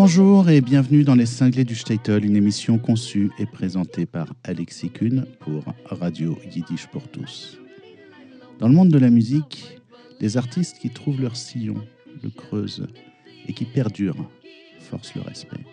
[0.00, 4.90] Bonjour et bienvenue dans Les Cinglés du Statel, une émission conçue et présentée par Alexis
[4.90, 7.58] Kuhn pour Radio Yiddish pour tous.
[8.60, 9.80] Dans le monde de la musique,
[10.20, 11.82] des artistes qui trouvent leur sillon,
[12.22, 12.86] le creusent
[13.48, 14.30] et qui perdurent
[14.78, 15.66] forcent le respect.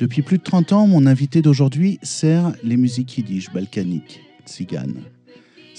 [0.00, 5.04] Depuis plus de 30 ans, mon invité d'aujourd'hui sert les musiques yiddish balkaniques, tziganes.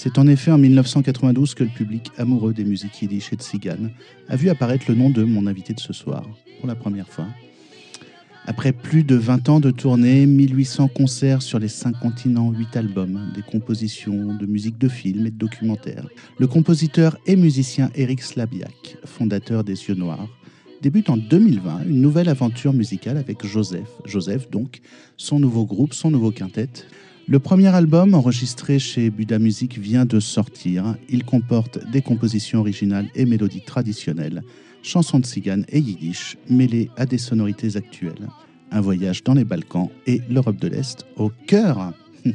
[0.04, 3.92] C'est en effet en 1992 que le public amoureux des musiques yiddish et tziganes
[4.28, 7.28] a vu apparaître le nom de mon invité de ce soir, pour la première fois.
[8.46, 13.30] Après plus de 20 ans de tournée, 1800 concerts sur les 5 continents, 8 albums,
[13.32, 18.96] des compositions de musique de films et de documentaires, le compositeur et musicien Eric Slabiak,
[19.04, 20.28] fondateur des Yeux Noirs,
[20.80, 23.88] débute en 2020 une nouvelle aventure musicale avec Joseph.
[24.04, 24.80] Joseph, donc,
[25.16, 26.70] son nouveau groupe, son nouveau quintet.
[27.28, 30.96] Le premier album, enregistré chez Buda Music, vient de sortir.
[31.08, 34.42] Il comporte des compositions originales et mélodies traditionnelles,
[34.82, 38.28] chansons de cigane et yiddish, mêlées à des sonorités actuelles.
[38.72, 41.92] Un voyage dans les Balkans et l'Europe de l'Est, au cœur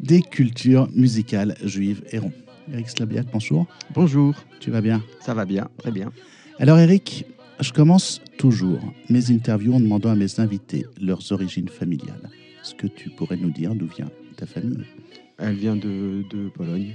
[0.00, 2.32] des cultures musicales juives et ronds.
[2.70, 3.66] Eric Slabiak, bonjour.
[3.94, 4.34] Bonjour.
[4.60, 5.02] Tu vas bien?
[5.20, 6.12] Ça va bien, très bien.
[6.58, 7.24] Alors Eric,
[7.60, 12.30] je commence toujours mes interviews en demandant à mes invités leurs origines familiales.
[12.62, 14.84] Est-ce que tu pourrais nous dire d'où vient ta famille?
[15.38, 16.94] Elle vient de, de Pologne,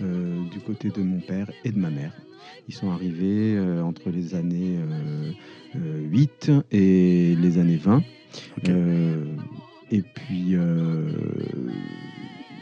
[0.00, 2.12] euh, du côté de mon père et de ma mère.
[2.68, 5.32] Ils sont arrivés euh, entre les années euh,
[5.76, 7.98] euh, 8 et les années 20.
[7.98, 8.68] Ok.
[8.70, 9.36] Euh,
[9.90, 10.56] et puis,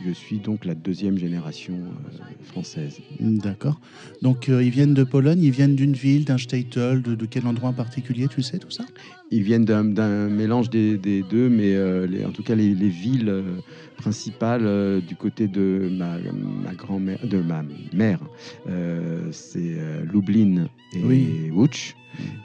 [0.04, 3.00] je suis donc la deuxième génération euh, française.
[3.20, 3.80] D'accord.
[4.22, 7.46] Donc euh, ils viennent de Pologne, ils viennent d'une ville, d'un shtetl, de, de quel
[7.46, 8.84] endroit en particulier, tu sais tout ça?
[9.30, 12.88] Ils viennent d'un mélange des, des deux, mais euh, les- en tout cas les, les
[12.88, 13.32] villes
[13.96, 16.18] principales du côté de ma,
[16.64, 18.20] ma grand-mère, de ma mère,
[19.30, 19.76] c'est
[20.12, 21.50] Lublin et Oui.
[21.50, 21.94] Łódź,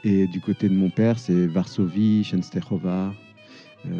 [0.04, 3.14] et du côté de mon père, c'est Varsovie, Częstochowa.
[3.86, 3.92] Euh,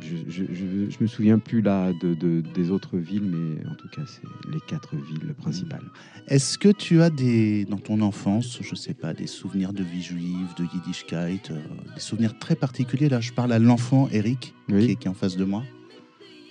[0.00, 3.74] je, je, je, je me souviens plus là de, de- des autres villes, mais en
[3.74, 4.22] tout cas c'est
[4.52, 5.84] les quatre villes principales.
[6.28, 10.02] Est-ce que tu as des dans ton enfance, je sais pas, des souvenirs de vie
[10.02, 11.60] juive, de Yiddishkeit, euh,
[11.94, 13.08] des souvenirs très particuliers?
[13.08, 14.86] Là, je parle à l'enfant Eric Oui.
[14.86, 15.62] qui, est, qui est en face de moi.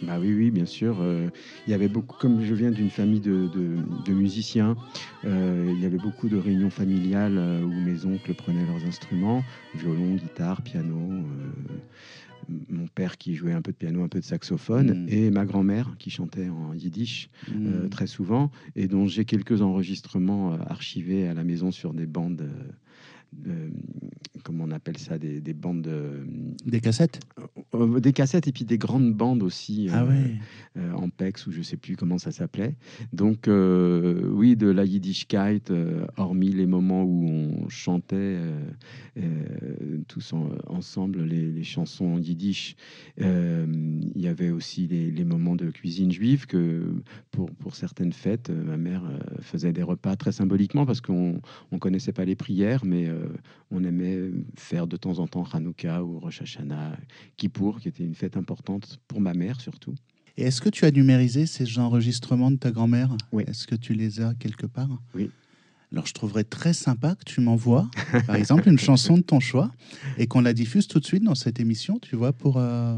[0.01, 0.95] Bah oui, oui, bien sûr.
[1.01, 1.27] Euh,
[1.67, 4.77] il y avait beaucoup, comme je viens d'une famille de, de- de musiciens,
[5.25, 9.43] euh, il y avait beaucoup de réunions familiales où mes oncles prenaient leurs instruments,
[9.75, 10.95] violon, guitare, piano.
[10.95, 11.75] euh,
[12.69, 15.09] mon père qui jouait un peu de piano, un peu de saxophone, Mm.
[15.09, 17.29] et ma grand-mère qui chantait en yiddish
[17.65, 17.89] euh, Hmm.
[17.89, 22.41] très souvent, et dont j'ai quelques enregistrements euh, archivés à la maison sur des bandes,
[22.41, 22.71] euh,
[24.43, 26.23] comment on appelle ça, des, des bandes, euh,
[26.65, 27.19] Des cassettes
[27.75, 29.89] euh, des cassettes et puis des grandes bandes aussi.
[29.91, 30.35] Ah euh, ouais.
[30.77, 32.75] euh, en PEX ou je sais plus comment ça s'appelait.
[33.13, 38.59] Donc euh, oui, de la Yiddishkeit, euh, hormis les moments où on chantait euh,
[39.17, 42.75] euh, tous en- ensemble les, les chansons yiddish,
[43.21, 43.65] euh,
[44.15, 46.93] il y avait aussi les, les moments de cuisine juive que
[47.31, 51.39] pour, pour certaines fêtes, euh, ma mère euh, faisait des repas très symboliquement parce qu'on
[51.71, 53.18] ne connaissait pas les prières, mais euh,
[53.71, 56.97] on aimait faire de temps en temps Hanouka ou Rosh Hashanah,
[57.37, 59.95] Kippour, qui était une fête importante pour ma mère surtout.
[60.37, 63.15] Et est-ce que tu as numérisé ces enregistrements de ta grand-mère?
[63.33, 63.43] Oui.
[63.45, 65.01] Est-ce que tu les as quelque part?
[65.13, 65.29] Oui.
[65.91, 67.89] Alors je trouverais très sympa que tu m'envoies,
[68.27, 69.71] par exemple, une chanson de ton choix
[70.19, 72.95] et qu'on la diffuse tout de suite dans cette émission, tu vois, pour, euh,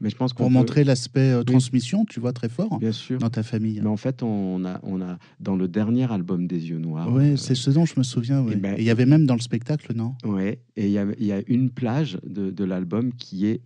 [0.00, 1.46] Mais je pense qu'on pour peut- montrer l'aspect euh, Oui.
[1.46, 3.18] transmission, tu vois, très fort bien sûr.
[3.18, 3.80] dans ta famille.
[3.82, 7.12] Mais en fait, on a, on a dans le dernier album des Yeux Noirs.
[7.12, 8.40] Oui, euh, c'est ce dont je me souviens.
[8.42, 8.52] ouais.
[8.54, 10.14] eh ben, Et il y avait même dans le spectacle, non?
[10.24, 13.62] Ouais, et il y, a- il y a une plage de, de l'album qui est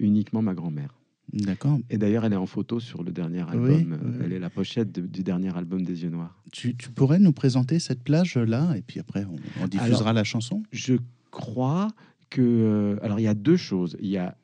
[0.00, 0.94] uniquement ma grand-mère.
[1.32, 1.78] D'accord.
[1.90, 3.92] Et d'ailleurs, elle est en photo sur le dernier album.
[3.92, 4.16] Euh, oui.
[4.24, 6.40] Elle est la pochette de- du dernier album des Yeux Noirs.
[6.52, 10.24] Tu, tu pourrais nous présenter cette plage-là et puis après, on, on diffusera Alors, la
[10.24, 10.62] chanson?
[10.72, 10.94] Je
[11.30, 11.88] crois
[12.30, 12.40] que.
[12.42, 13.96] euh, alors, il y a deux choses.
[14.00, 14.36] Il y a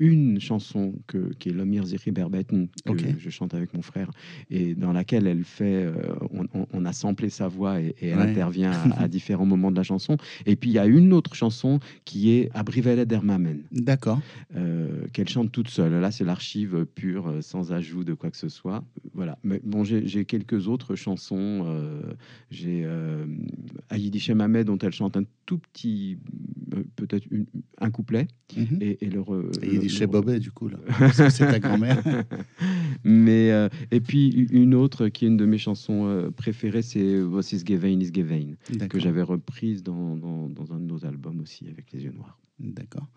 [0.00, 4.10] une chanson que, qui est Lomir Ziri Berbeten, que je chante avec mon frère,
[4.50, 5.84] et dans laquelle elle fait.
[5.84, 5.92] euh,
[6.32, 8.30] on, on- on a samplé sa voix et, et elle Ouais.
[8.30, 10.16] intervient à, à différents moments de la chanson.
[10.46, 14.20] Et puis, il y a une autre chanson qui est Abrivele der Mamen, D'accord.
[14.56, 15.92] euh, qu'elle chante toute seule.
[16.00, 18.82] Là, c'est l'archive pure, euh, sans ajout de quoi que ce soit.
[19.14, 19.38] Voilà.
[19.44, 21.64] Mais bon, j'ai quelques autres chansons.
[21.66, 22.00] euh,
[22.50, 22.86] j'ai
[23.90, 26.18] Aïdichem Mamet, dont elle chante un tout petit,
[26.96, 27.26] peut-être
[27.80, 28.28] un couplet.
[28.56, 28.78] Mhm.
[28.80, 30.78] Et, et le, re- Et chez Bobet, du coup, là.
[31.30, 32.02] C'est ta grand-mère.
[33.04, 37.22] Mais euh, et puis une autre qui est une de mes chansons euh, préférées, c'est
[37.22, 38.54] Was is Gewein is Gewein,
[38.88, 42.38] que j'avais reprise dans, dans, dans un de nos albums aussi avec les yeux noirs.
[42.58, 43.08] D'accord.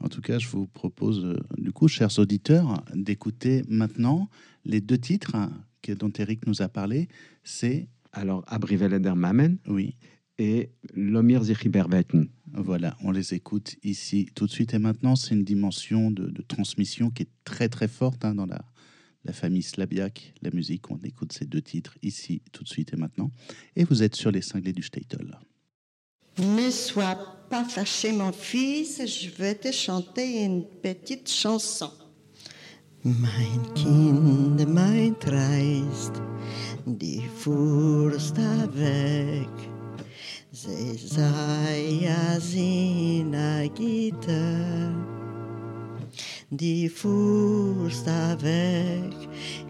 [0.00, 4.28] En tout cas, je vous propose, euh, du coup, chers auditeurs, d'écouter maintenant
[4.64, 5.50] les deux titres hein,
[5.82, 7.08] que, dont Eric nous a parlé.
[7.42, 9.96] C'est, Alors Abrivele der Mamen oui,
[10.38, 12.28] et Lomir Zichiberbeten.
[12.54, 15.16] Voilà, on les écoute ici tout de suite et maintenant.
[15.16, 18.64] C'est une dimension de, transmission qui est très très forte hein, dans la,
[19.24, 20.90] la famille Slabiak, la musique.
[20.90, 23.30] On écoute ces deux titres ici tout de suite et maintenant.
[23.76, 25.38] Et vous êtes sur les cinglés du Statel.
[26.38, 27.16] Ne sois
[27.50, 31.90] pas fâché, mon fils, je vais te chanter une petite chanson.
[33.04, 36.20] Mein Kind, mein Treist,
[36.86, 38.36] die Furst
[38.74, 39.48] weg.
[40.60, 42.40] Sei a
[43.68, 44.92] Gitter,
[46.50, 48.06] die Furst
[48.42, 49.14] weg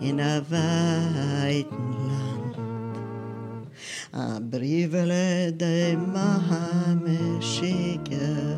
[0.01, 2.57] in a weiten Land.
[4.15, 8.57] A brivele de Mahame schicker,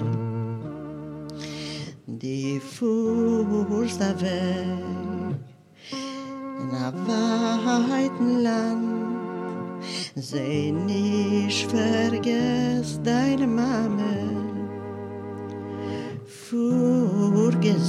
[2.07, 5.35] die Furst weg
[6.61, 9.00] in a weiten Land.
[10.23, 14.19] Sei nicht vergesst deine Mama,
[16.27, 17.89] vorgesinnt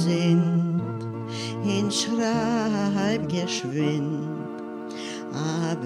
[1.62, 4.30] in Schreib geschwind,
[5.34, 5.76] a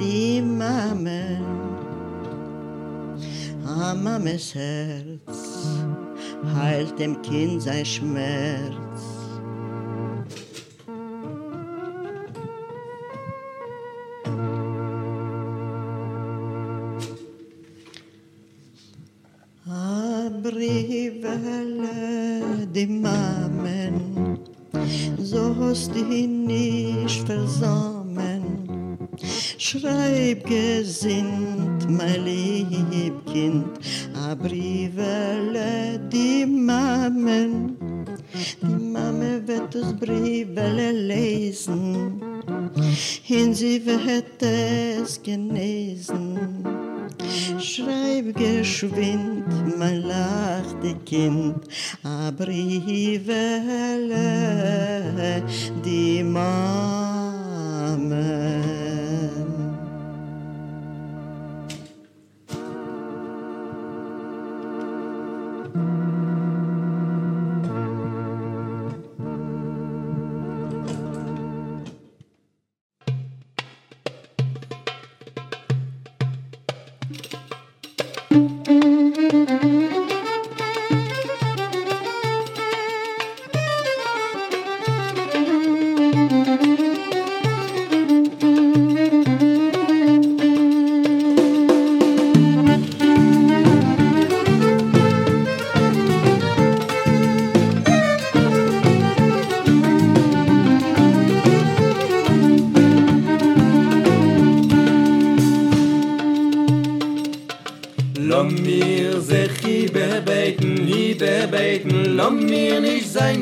[0.00, 1.20] die Mama,
[3.66, 5.66] a Mames Herz
[6.54, 8.87] heilt dem Kind sein Schmerz.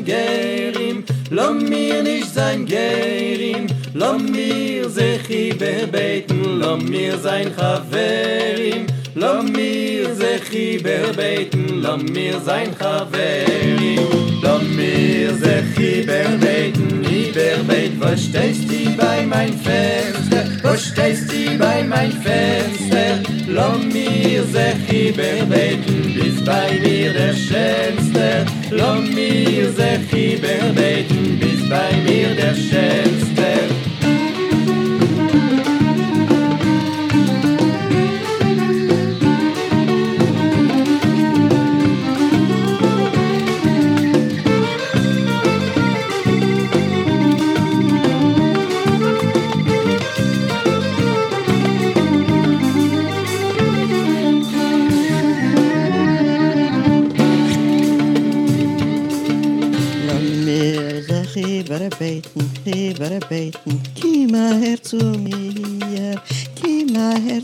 [0.07, 8.87] geirim lo mir nicht sein geirim lo mir sich i beten lo mir sein haverim
[9.15, 13.99] lo mir sich i beten lo mir sein haverim
[14.43, 21.33] lo mir sich i beten i berbet was stehst du bei mein fenster was stehst
[21.33, 23.11] du bei mein fenster
[23.49, 31.39] lo mir sich i beten bis bei mir der schönste lo dir, sich hier beten,
[31.39, 33.16] bis bei mir der Schell.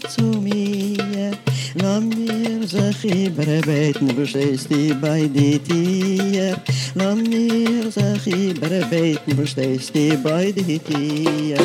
[0.08, 1.32] Zu mir.
[1.74, 6.56] Lamm mir sich über Beten, wo stehst du bei dir Tier?
[6.94, 11.56] Lamm mir sich über Beten, wo stehst du bei dir Tier?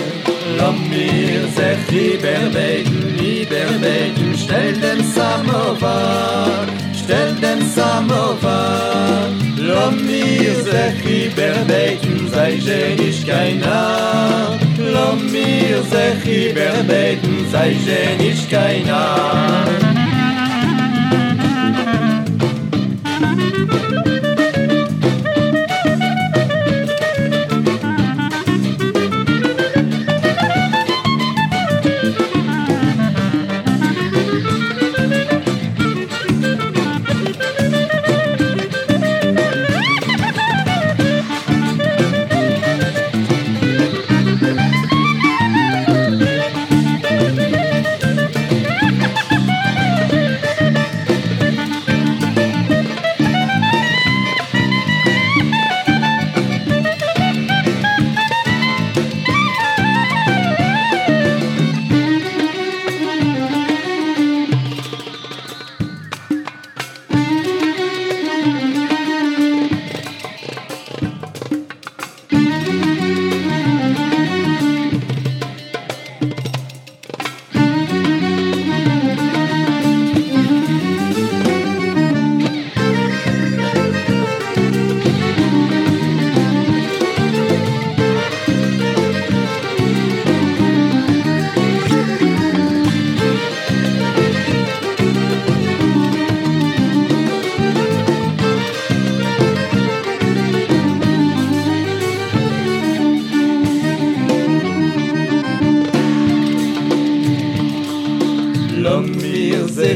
[0.58, 6.66] Lamm mir sich über Beten, über Beten, stell dem Samovar,
[7.04, 9.30] stell dem Samovar.
[9.58, 14.67] Lamm mir sich über Beten, sei schön, ich kein Narr.
[14.94, 19.68] lo mir ze khiber beten sei je nich keiner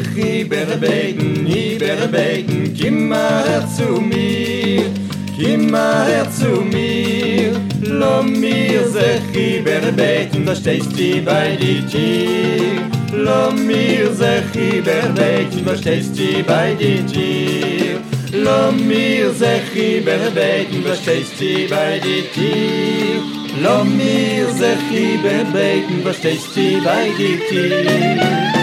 [0.02, 4.84] sich überbeten, überbeten, komm mal her zu mir,
[5.70, 7.52] mal her zu mir.
[7.84, 12.82] Lo mir sich überbeten, da stehst du bei die Tier.
[13.14, 18.00] Lo mir sich überbeten, da stehst du bei die Tier.
[18.34, 23.22] Lo mir sich überbeten, da stehst du bei die Tier.
[23.62, 28.61] Lo mir sich überbeten, da stehst du bei die Tier.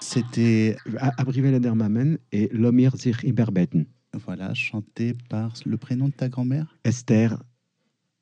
[0.00, 0.76] C'était
[1.18, 2.94] Abrivel Edermamen et Lomir
[3.24, 3.86] Iberbeten.
[4.24, 6.76] voilà, chanté par le prénom de ta grand-mère?
[6.84, 7.38] Esther.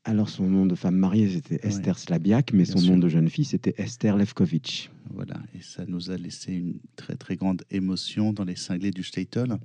[0.04, 2.92] Alors, son nom de femme mariée, c'était Esther Slabiak, mais Bien son sûr.
[2.92, 4.90] nom de jeune fille, c'était Esther Levkovitch.
[5.10, 9.02] Voilà, et ça nous a laissé une très très grande émotion dans les cinglés du
[9.02, 9.58] Statel.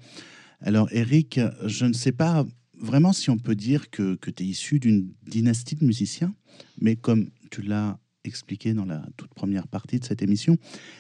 [0.60, 2.46] Alors Eric, je ne sais pas
[2.78, 6.34] vraiment si on peut dire que, que tu es issu d'une dynastie de musiciens,
[6.82, 10.58] mais comme tu l'as expliqué dans la toute première partie de cette émission,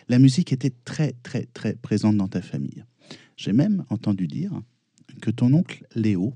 [0.09, 2.83] la musique était très très très présente dans ta famille.
[3.37, 4.51] J'ai même entendu dire
[5.21, 6.33] que ton oncle Léo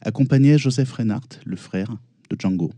[0.00, 1.96] accompagnait Joseph Reinhardt, le frère
[2.34, 2.70] de Django.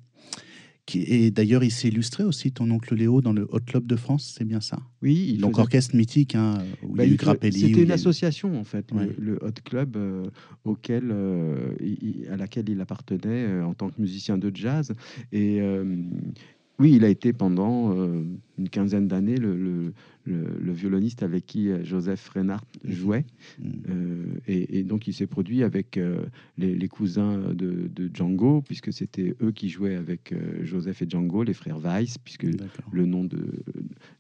[0.87, 3.96] Qui, et d'ailleurs, il s'est illustré aussi, ton oncle Léo, dans le Hot Club de
[3.96, 4.78] France, c'est bien ça?
[5.00, 7.58] Oui, il donc faisait- orchestre mythique, hein, où Bah, il y a eu Grappelli.
[7.61, 9.14] C'était une a association en fait, le- Ouais.
[9.18, 10.26] le, Hot Club euh,
[10.64, 14.92] auquel, euh, il- à laquelle il appartenait euh, en tant que musicien de jazz.
[15.32, 15.58] Et
[16.78, 18.23] oui, il a été pendant euh,
[18.59, 19.93] une quinzaine d'années le, le-
[20.26, 23.26] le- le violoniste avec qui euh, Joseph Reinhardt jouait.
[23.59, 23.71] Mm.
[23.90, 26.25] Euh, et, et donc il s'est produit avec euh,
[26.57, 31.43] les, les cousins de, de Django, puisque c'était eux qui jouaient avec Joseph et Django,
[31.43, 32.47] les frères Weiss, puisque
[32.93, 33.38] le nom de,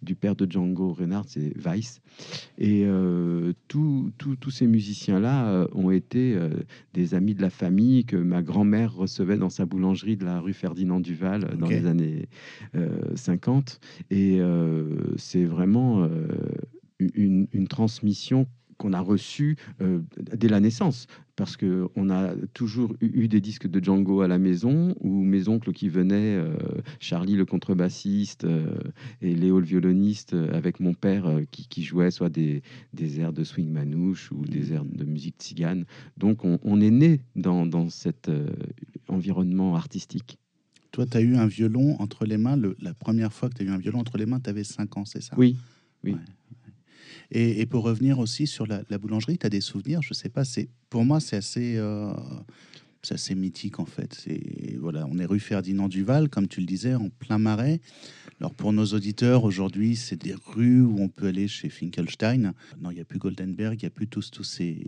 [0.02, 2.00] du père de Django Reinhardt, c'est Weiss.
[2.58, 2.86] Et
[3.68, 6.36] tous ces musiciens-là ont été
[6.92, 10.52] des amis de la famille que ma grand-mère recevait dans sa boulangerie de la rue
[10.52, 12.28] Ferdinand Duval dans les années
[13.14, 13.80] 50.
[14.10, 14.84] Et euh,
[15.16, 16.28] c'est vraiment euh,
[16.98, 18.46] une, transmission
[18.76, 23.68] qu'on a reçue euh, dès la naissance, parce que on a toujours eu, des disques
[23.68, 26.56] de Django à la maison, ou mes oncles qui venaient, euh,
[27.00, 28.76] Charlie le contrebassiste euh,
[29.22, 33.32] et Léo le violoniste, euh, avec mon père euh, qui, jouait soit des, des airs
[33.32, 35.84] de swing manouche ou des airs de musique tzigane.
[36.16, 38.48] Donc on, on est né dans, dans cet euh,
[39.08, 40.38] environnement artistique.
[40.94, 42.56] Toi, tu as eu un violon entre les mains.
[42.56, 44.62] le- la première fois que tu as eu un violon entre les mains, tu avais
[44.62, 45.34] 5 ans, c'est ça?
[45.36, 45.56] Oui,
[46.04, 46.12] oui.
[46.12, 46.18] Ouais.
[47.32, 50.02] Et, et pour revenir aussi sur la, la boulangerie, tu as des souvenirs?
[50.02, 52.12] Je sais pas, c'est pour moi, c'est assez, euh,
[53.10, 54.14] assez mythique en fait.
[54.14, 57.80] C'est, voilà, on est rue Ferdinand Duval, comme tu le disais, en plein marais.
[58.38, 62.52] Alors pour nos auditeurs, aujourd'hui, c'est des rues où on peut aller chez Finkelstein.
[62.80, 64.86] Non, il n'y a plus Goldenberg, il n'y a plus tous, tous ces,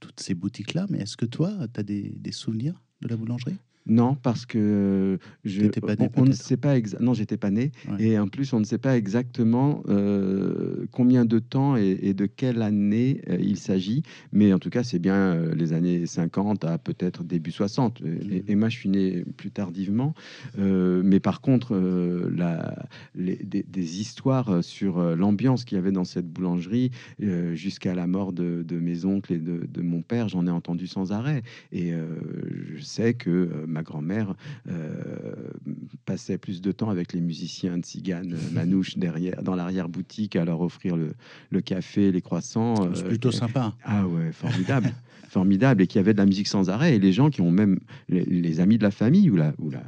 [0.00, 0.86] toutes ces boutiques-là.
[0.90, 3.54] Mais est-ce que toi, tu as des, des souvenirs de la boulangerie?
[3.86, 7.50] Non, parce que je, T'étais pas né, on, on ne sait pas Non, j'étais pas
[7.50, 7.70] né.
[7.90, 8.02] Ouais.
[8.06, 12.24] Et en plus, on ne sait pas exactement euh, combien de temps et, et de
[12.24, 14.02] quelle année euh, il s'agit.
[14.32, 18.00] Mais en tout cas, c'est bien euh, les années 50 à peut-être début 60.
[18.30, 20.14] Et, et moi, je suis né plus tardivement.
[20.58, 25.78] Euh, mais par contre, euh, la, les- des, des histoires sur euh, l'ambiance qu'il y
[25.78, 26.90] avait dans cette boulangerie
[27.22, 30.50] euh, jusqu'à la mort de, de mes oncles et de, de mon père, j'en ai
[30.50, 31.42] entendu sans arrêt.
[31.70, 32.06] Et euh,
[32.76, 34.34] je sais que euh, ma grand-mère
[34.68, 35.34] euh,
[36.06, 40.44] passait plus de temps avec les musiciens de Tzigane, euh, Manouche, derrière, dans l'arrière-boutique, à
[40.44, 41.12] leur offrir le,
[41.50, 42.94] le café, les croissants.
[42.94, 43.74] C'est euh, plutôt sympa.
[43.84, 44.92] ah ouais, formidable,
[45.28, 46.96] formidable, et qui avait de la musique sans arrêt.
[46.96, 47.78] Et les gens qui ont même
[48.08, 49.82] les, les amis de la famille ou la, ou la,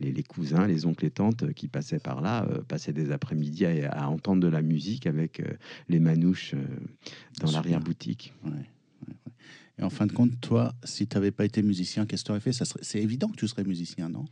[0.00, 3.66] les, les cousins, les oncles et tantes qui passaient par là, euh, passaient des après-midi
[3.66, 5.44] à, à entendre de la musique avec euh,
[5.88, 6.64] les manouches euh,
[7.40, 8.32] dans l'arrière-boutique.
[8.44, 8.56] Ouais, ouais,
[9.08, 9.14] ouais.
[9.80, 12.30] Et en fin de compte, toi, si tu n'avais pas été musicien, qu'est-ce que tu
[12.32, 12.52] aurais fait.
[12.82, 14.26] C'est évident que tu serais musicien, non?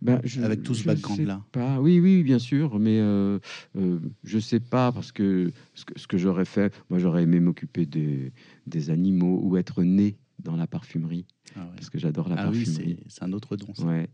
[0.00, 1.42] Ben, je- Avec tout ce background-là.
[1.50, 1.80] Pas.
[1.80, 3.38] Oui, oui, bien sûr, mais euh,
[3.76, 8.32] euh, je sais pas parce que ce que, j'aurais fait, moi j'aurais aimé m'occuper des,
[8.66, 11.24] des animaux ou être né dans la parfumerie
[11.56, 11.66] Ah, ouais.
[11.76, 12.98] parce que j'adore la Ah parfumerie.
[13.06, 13.72] c'est c'est un autre don.
[13.74, 13.84] ça.
[13.86, 14.08] Ouais.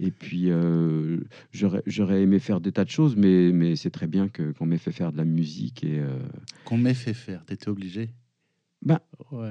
[0.00, 1.20] Et puis, euh,
[1.52, 4.78] j'aurais aimé faire des tas de choses, mais, mais c'est très bien que- qu'on m'ait
[4.78, 5.84] fait faire de la musique.
[5.84, 6.18] Et, euh,
[6.64, 8.10] Qu'on m'ait fait faire, tu étais obligé.
[8.86, 8.98] Ben,
[9.32, 9.50] Ouais.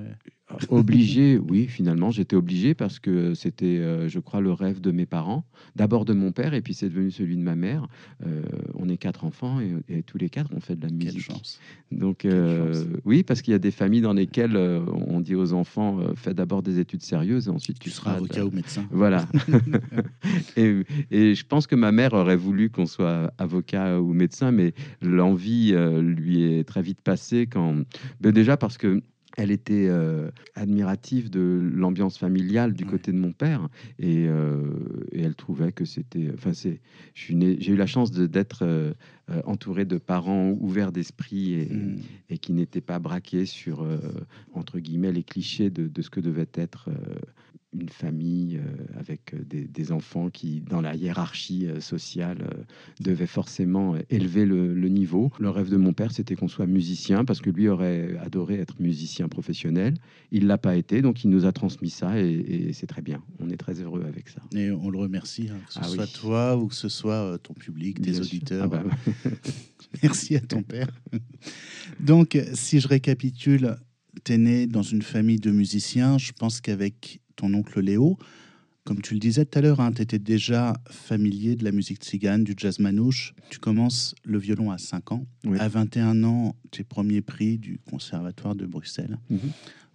[0.70, 5.06] obligé, oui, finalement, j'étais obligé parce que c'était, euh, je crois, le rêve de mes
[5.06, 5.44] parents.
[5.76, 7.88] D'abord de mon père, et puis c'est devenu celui de ma mère.
[8.26, 8.44] Euh,
[8.76, 11.22] on est quatre enfants et, et tous les quatre, on fait de la Quelle musique.
[11.22, 11.60] chance.
[11.92, 12.86] Donc, Quelle euh, chance.
[13.04, 16.14] oui, parce qu'il y a des familles dans lesquelles euh, on dit aux enfants, euh,
[16.16, 18.86] fais d'abord des études sérieuses et ensuite Tu tu, seras avocat ou médecin.
[18.92, 19.28] Voilà.
[20.58, 24.74] et, et je pense que ma mère aurait voulu qu'on soit avocat ou médecin, mais
[25.02, 27.84] l'envie euh, lui est très vite passée quand.
[28.22, 29.02] Ben déjà parce que.
[29.36, 33.68] Elle était euh, admirative de l'ambiance familiale du côté de mon père
[34.00, 34.64] et, euh,
[35.12, 36.30] et elle trouvait que c'était.
[36.34, 36.80] Enfin, c'est.
[37.14, 38.94] J'ai eu la chance d'être euh,
[39.30, 41.98] euh, entouré de parents ouverts d'esprit et, Mm.
[42.30, 43.86] et qui n'étaient pas braqués sur,
[44.54, 46.90] entre guillemets, les clichés de, de ce que devait être
[47.80, 52.66] une famille euh, avec euh, des, des enfants qui, dans la hiérarchie euh, sociale,
[53.00, 55.32] devaient forcément élever le, le niveau.
[55.40, 58.80] Le rêve de mon père, c'était qu'on soit musicien, parce que lui aurait adoré être
[58.80, 59.96] musicien professionnel.
[60.32, 63.24] Il l'a pas été, donc il nous a transmis ça, et, et c'est très bien.
[63.40, 64.42] On est très heureux avec ça.
[64.54, 65.96] Et on le remercie, hein, que ce Ah oui.
[65.96, 68.64] soit toi ou que ce soit ton public, tes Bien auditeurs.
[68.64, 68.84] Ah bah,
[70.04, 70.88] Merci à ton père.
[72.00, 73.78] Donc, si je récapitule,
[74.24, 76.18] tu es né dans une famille de musiciens.
[76.18, 78.18] Je pense qu'avec ton oncle Léo,
[78.86, 82.44] comme tu le disais tout à l'heure, tu étais déjà familier de la musique tzigane,
[82.44, 83.34] du jazz manouche.
[83.50, 85.26] Tu commences le violon à 5 ans.
[85.44, 85.58] Oui.
[85.60, 89.18] À 21 ans, tes premiers prix du Conservatoire de Bruxelles.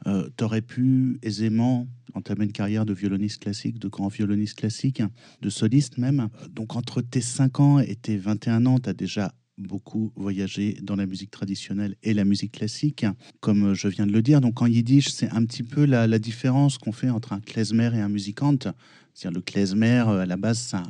[0.05, 5.03] Tu aurais pu aisément entamer une carrière de violoniste classique, de grand violoniste classique,
[5.41, 6.21] de soliste même.
[6.21, 10.79] Euh, Donc entre tes 5 ans et tes 21 ans, tu as déjà beaucoup voyagé
[10.83, 13.05] dans la musique traditionnelle et la musique classique,
[13.41, 14.41] comme je viens de le dire.
[14.41, 17.91] Donc en yiddish, c'est un petit peu la, la différence qu'on fait entre un klezmer
[17.95, 18.69] et un musicante.
[19.15, 20.87] C'est-à-dire le klezmer, euh, à la base, c'est un,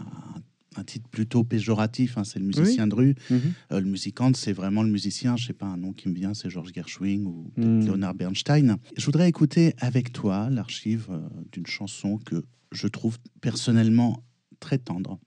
[0.77, 3.15] un titre plutôt péjoratif, hein, c'est le musicien de rue.
[3.29, 3.41] Mhm.
[3.73, 5.37] Euh, le musicante, c'est vraiment le musicien.
[5.37, 7.87] Je sais pas, un nom qui me vient, c'est Georges Gershwin ou Mm.
[7.87, 8.77] Leonard Bernstein.
[8.97, 11.19] Je voudrais écouter avec toi l'archive euh,
[11.51, 14.23] d'une chanson que je trouve personnellement
[14.61, 15.19] très tendre,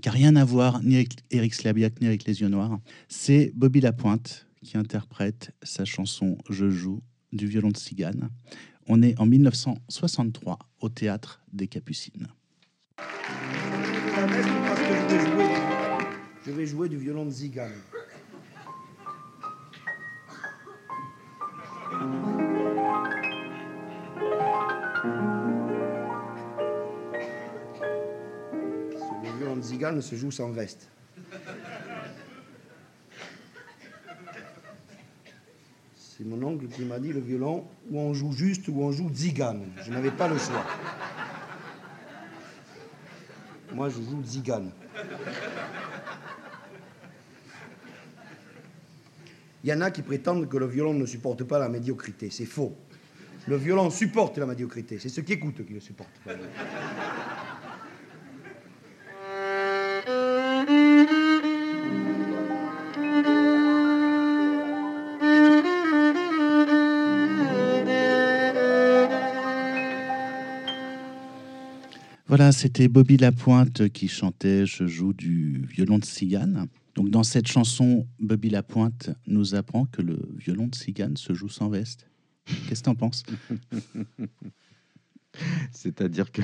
[0.00, 2.78] qui n'a rien à voir ni avec Eric Slabiak ni avec Les Yeux Noirs.
[3.08, 7.00] C'est Bobby Lapointe qui interprète sa chanson Je joue
[7.32, 8.30] du violon de cigane.
[8.86, 12.28] On est en 1963 au théâtre des Capucines.
[16.46, 17.72] Je vais jouer, du violon de zigane.
[25.02, 25.29] Le
[29.60, 30.88] de zigane se joue sans veste.
[35.96, 39.10] C'est mon oncle qui m'a dit le violon, ou on joue juste ou on joue
[39.14, 39.70] zigane.
[39.84, 40.64] Je n'avais pas le choix.
[43.72, 44.72] Moi, je joue zigane.
[49.62, 52.30] Il y en a qui prétendent que le violon ne supporte pas la médiocrité.
[52.30, 52.74] C'est faux.
[53.46, 54.98] Le violon supporte la médiocrité.
[54.98, 56.20] C'est ceux qui écoutent qui le supportent.
[72.52, 76.66] C'était Bobby Lapointe qui chantait Je joue du violon de cigane.
[76.94, 81.48] Donc dans cette chanson, Bobby Lapointe nous apprend que le violon de cigane se joue
[81.48, 82.06] sans veste.
[82.68, 83.22] Qu'est-ce que t'en penses?
[85.72, 86.42] C'est-à-dire que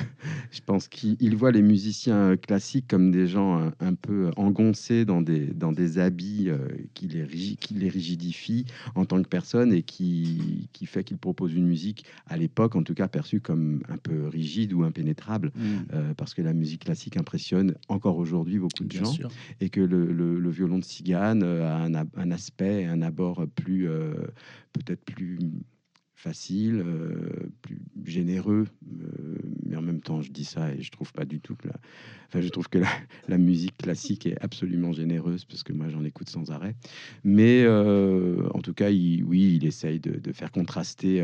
[0.51, 5.05] je pense qu'il il voit les musiciens classiques comme des gens un, un peu engoncés
[5.05, 9.73] dans des, dans des habits euh, qui, les qui les rigidifient en tant que personne
[9.73, 13.81] et qui, qui fait qu'ils proposent une musique, à l'époque en tout cas perçue comme
[13.89, 15.51] un peu rigide ou impénétrable,
[15.93, 19.29] euh, parce que la musique classique impressionne encore aujourd'hui beaucoup de Bien gens sûr.
[19.59, 23.45] et que le, le- le violon de cigane euh, a un, un aspect, un abord
[23.55, 24.13] plus, euh,
[24.73, 25.39] peut-être plus
[26.17, 31.13] facile, euh, plus généreux, euh, mais en même temps, je dis ça et je trouve
[31.13, 31.75] pas du tout que la,
[32.27, 36.27] enfin, je trouve que la, musique classique est absolument généreuse parce que moi, j'en écoute
[36.27, 36.75] sans arrêt.
[37.23, 41.23] Mais euh, en tout cas, il, oui, il essaye de, faire contraster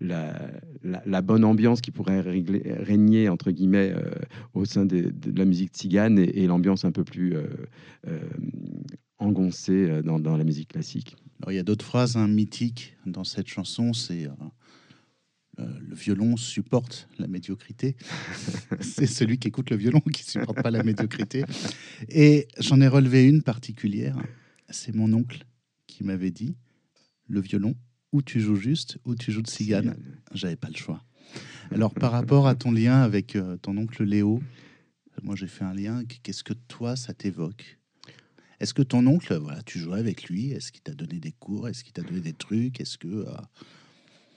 [0.00, 3.94] la, bonne ambiance qui pourrait régner entre guillemets
[4.52, 7.34] au sein de, la musique tzigane et, l'ambiance un peu plus
[9.18, 11.16] engoncée dans la musique classique.
[11.40, 14.28] Alors il y a d'autres phrases hein, mythiques dans cette chanson, c'est
[15.58, 17.96] euh, le violon supporte la médiocrité.
[18.80, 21.44] c'est celui qui écoute le violon qui supporte pas la médiocrité.
[22.08, 24.16] Et j'en ai relevé une particulière.
[24.70, 25.44] C'est mon oncle
[25.86, 26.54] qui m'avait dit
[27.28, 27.74] le violon,
[28.12, 29.96] ou tu joues juste, ou tu joues de cigane.
[30.32, 31.04] J'avais pas le choix.
[31.70, 34.42] Alors par rapport à ton lien avec euh, ton oncle Léo,
[35.22, 36.02] moi j'ai fait un lien.
[36.22, 37.78] Qu'est-ce que toi ça t'évoque?
[38.60, 40.50] Est-ce que ton oncle, voilà, tu jouais avec lui?
[40.50, 41.68] Est-ce qu'il t'a donné des cours?
[41.68, 42.80] Est-ce qu'il t'a donné des trucs?
[42.80, 43.24] Est-ce que euh,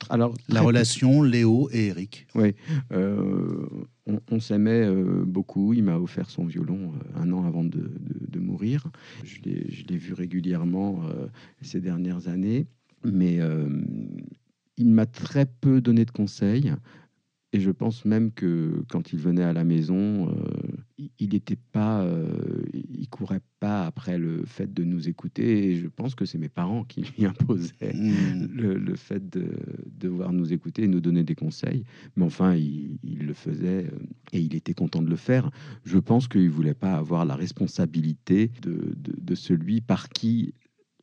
[0.10, 2.27] Alors, La relation Léo et Eric?
[2.36, 2.53] Oui,
[2.91, 3.65] euh,
[4.05, 5.73] on, on s'aimait euh, beaucoup.
[5.73, 8.88] Il m'a offert son violon euh, un an avant de, de- de mourir.
[9.23, 11.01] Je l'ai je l'ai vu régulièrement
[11.62, 12.67] ces dernières années,
[13.03, 13.39] mais
[14.77, 16.73] il m'a très peu donné de conseils.
[17.53, 20.34] Et je pense même que quand il venait à la maison,
[21.19, 25.69] il- n'était pas, euh, il courait pas après le fait de nous écouter.
[25.69, 28.47] Et je pense que c'est mes parents qui lui imposaient Hmm.
[28.53, 29.47] le, le fait de
[29.99, 31.83] devoir nous écouter et nous donner des conseils.
[32.15, 33.97] Mais enfin, il, il le faisait euh,
[34.33, 35.49] et il était content de le faire.
[35.83, 40.53] Je pense qu'il ne voulait pas avoir la responsabilité de, de- de celui par qui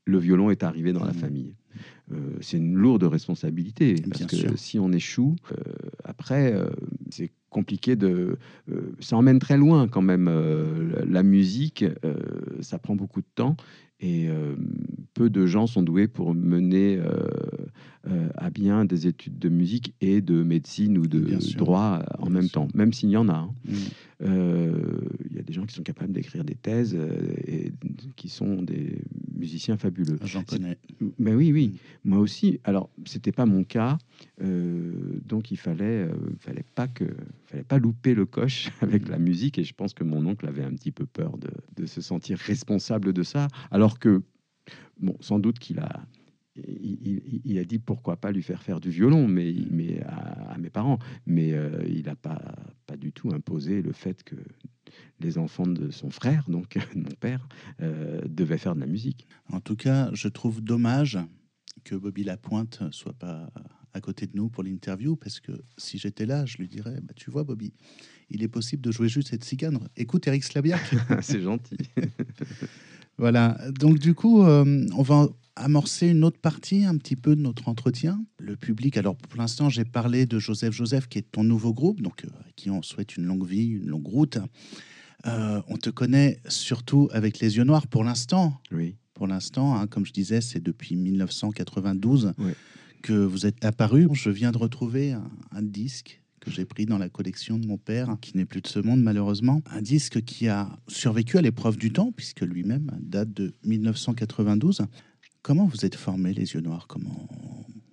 [0.07, 1.19] le violon est arrivé dans la Mhm.
[1.19, 1.55] famille.
[2.13, 4.59] Euh, c'est une lourde responsabilité parce Bien que sûr.
[4.59, 5.57] si on échoue, euh,
[6.05, 6.71] après, euh,
[7.11, 8.37] c'est compliqué de.
[9.01, 10.31] ça emmène très loin quand même.
[11.09, 11.85] la musique,
[12.61, 13.57] ça prend beaucoup de temps
[14.01, 14.55] et euh,
[15.15, 17.09] peu de gens sont doués pour mener euh,
[18.09, 22.35] euh, à bien des études de musique et de médecine ou de droit en Bien
[22.35, 22.53] même sûr.
[22.53, 23.33] temps, même s'il y en a.
[23.35, 23.51] hein.
[23.67, 23.75] Hmm.
[24.23, 24.99] Euh,
[25.31, 27.09] Il y a des gens qui sont capables d'écrire des thèses euh,
[27.47, 27.73] et
[28.17, 29.01] qui sont des
[29.37, 30.19] musiciens fabuleux.
[30.25, 30.77] J'en connais.
[31.19, 32.09] Ben oui, oui, Mm.
[32.11, 32.59] moi aussi.
[32.65, 33.99] Alors, c'était pas mon cas,
[34.43, 34.93] euh,
[35.25, 36.09] donc il fallait,
[36.41, 37.05] fallait pas que,
[37.47, 39.59] fallait pas louper le coche avec la musique.
[39.59, 42.39] Et je pense que mon oncle avait un petit peu peur de, de se sentir
[42.39, 44.23] responsable de ça, alors que,
[45.01, 46.05] bon, sans doute qu'il a,
[47.01, 50.71] il, a dit pourquoi pas lui faire faire du violon, mais, mais à, à mes
[50.71, 52.41] parents, mais euh, il n'a pas,
[52.87, 54.37] pas du tout imposé le fait que
[55.21, 57.47] les enfants de son frère, donc mon père,
[57.81, 59.27] euh, devaient faire de la musique.
[59.51, 61.19] En tout cas, je trouve dommage
[61.85, 63.51] que Bobby Lapointe soit pas
[63.95, 67.15] à côté de nous pour l'interview, parce que si j'étais là, je lui dirais, bah,
[67.17, 67.73] tu vois Bobby,
[68.31, 69.79] il est possible de jouer juste cette cigane.
[69.97, 70.95] Écoute Eric Slabiak.
[71.23, 71.79] C'est gentil.
[73.19, 75.29] voilà, donc du coup, euh, on va
[75.59, 78.25] amorcer une autre partie un petit peu de notre entretien.
[78.39, 82.01] Le public, alors pour l'instant, j'ai parlé de Joseph Joseph, qui est ton nouveau groupe,
[82.01, 84.39] donc euh, à qui on souhaite une longue vie, une longue route.
[85.27, 88.61] Euh, on te connaît surtout avec Les Yeux Noirs pour l'instant.
[88.73, 88.97] Oui.
[89.15, 89.75] pour l'instant.
[89.77, 89.87] hein.
[89.89, 92.55] Comme je disais, c'est depuis 1992 Ouais.
[93.03, 94.07] que vous êtes apparu.
[94.13, 97.79] Je viens de retrouver un, un disque que j'ai pris dans la collection de mon
[97.79, 99.61] père, qui n'est plus de ce monde malheureusement.
[99.73, 104.83] Un disque qui a survécu à l'épreuve du temps, puisque lui-même date de 1992.
[105.43, 106.87] Comment vous êtes formé, les yeux noirs?
[106.89, 107.29] Comment,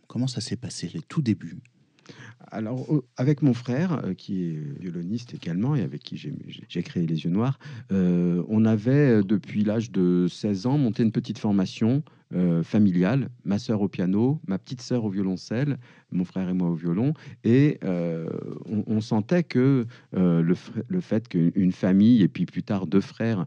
[0.07, 1.61] comment ça s'est passé, les tout débuts?
[2.51, 2.85] Alors,
[3.17, 7.31] avec mon frère, euh, qui est violoniste également et avec qui j'ai créé Les Yeux
[7.31, 7.59] Noirs,
[7.91, 13.29] euh, on avait, depuis l'âge de 16 ans, monté une petite formation euh, familiale.
[13.43, 15.77] Ma sœur au piano, ma petite sœur au violoncelle,
[16.11, 17.13] mon frère et moi au violon.
[17.43, 18.27] Et euh,
[18.65, 19.85] on, sentait que
[20.15, 20.55] euh, le,
[20.87, 23.45] le fait qu'une famille et puis plus tard deux frères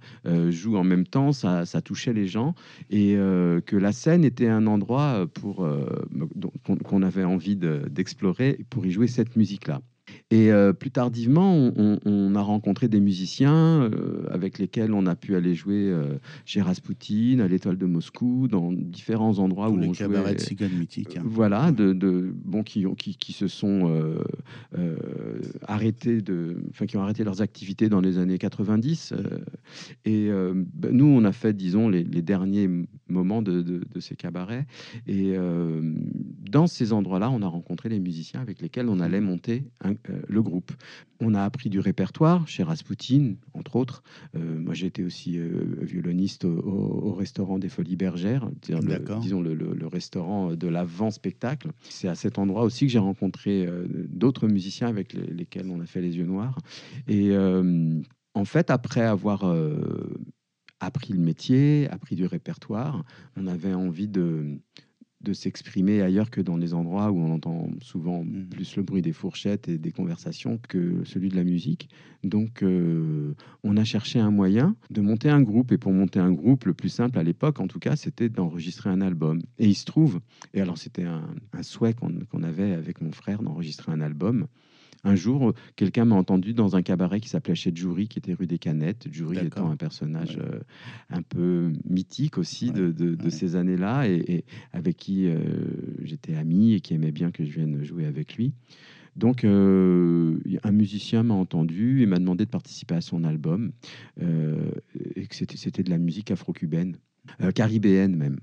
[0.51, 2.55] jouent en même temps, ça, touchait les gens.
[2.91, 5.69] Et que la scène était un endroit pour,
[6.85, 9.81] qu'on avait envie de- d'explorer pour y jouer cette musique-là.
[10.31, 15.35] Et euh, plus tardivement, on, a rencontré des musiciens euh, avec lesquels on a pu
[15.37, 19.89] aller jouer euh, chez Rasputin, à l'Étoile de Moscou, dans différents endroits Tous où les
[19.89, 20.69] on cabarets jouait.
[20.69, 21.17] de mythiques.
[21.17, 21.23] hein.
[21.25, 23.91] Voilà, de, de- bon, qui, qui, qui se sont
[25.67, 29.13] arrêtés de, enfin, qui ont arrêté leurs activités dans les années 90.
[29.13, 29.39] euh,
[30.05, 32.69] et ben, nous, on a fait, disons, les, les derniers
[33.09, 34.67] moments de, de- de ces cabarets.
[35.07, 35.35] Et
[36.51, 39.95] dans ces endroits-là, on a rencontré les musiciens avec lesquels on allait monter un-
[40.29, 40.73] le groupe.
[41.21, 44.03] On a appris du répertoire chez Rasputin, entre autres.
[44.37, 48.49] Euh, moi, été aussi euh, violoniste au, au- au restaurant des Folies Bergères,
[48.81, 48.87] le-
[49.21, 51.71] disons le, le- le restaurant de l'avant-spectacle.
[51.89, 55.81] C'est à cet endroit aussi que j'ai rencontré euh, d'autres musiciens avec les- lesquels on
[55.81, 56.59] a fait les yeux noirs.
[57.09, 58.01] Et euh,
[58.35, 60.17] en fait, après avoir euh,
[60.81, 63.05] appris le métier, appris du répertoire,
[63.37, 64.59] on avait envie de
[65.21, 68.47] de s'exprimer ailleurs que dans les endroits où on entend souvent Mhm.
[68.51, 71.89] plus le bruit des fourchettes et des conversations que celui de la musique.
[72.23, 75.73] Donc, euh, on a cherché un moyen de monter un groupe.
[75.73, 78.91] Et pour monter un groupe, le plus simple à l'époque, en tout cas, c'était d'enregistrer
[78.91, 79.41] un album.
[79.59, 80.21] Et il se trouve,
[80.55, 84.47] et alors c'était un, un souhait qu'on qu'on avait avec mon frère d'enregistrer un album.
[85.05, 88.47] Un jour, quelqu'un m'a entendu dans un cabaret qui s'appelait chez Jury, qui était rue
[88.47, 89.07] des Canettes.
[89.11, 90.43] Jury étant un personnage Ouais.
[90.43, 90.61] euh,
[91.11, 93.31] un peu mythique aussi de, de- de ouais.
[93.31, 95.39] ces années-là et, et avec qui euh,
[96.03, 98.53] j'étais ami et qui aimait bien que je vienne jouer avec lui.
[99.17, 103.73] Donc, euh, un musicien m'a entendu et m'a demandé de participer à son album,
[104.23, 104.71] euh,
[105.17, 106.97] et que c'était c'était de la musique afro-cubaine,
[107.41, 108.39] euh, caribéenne même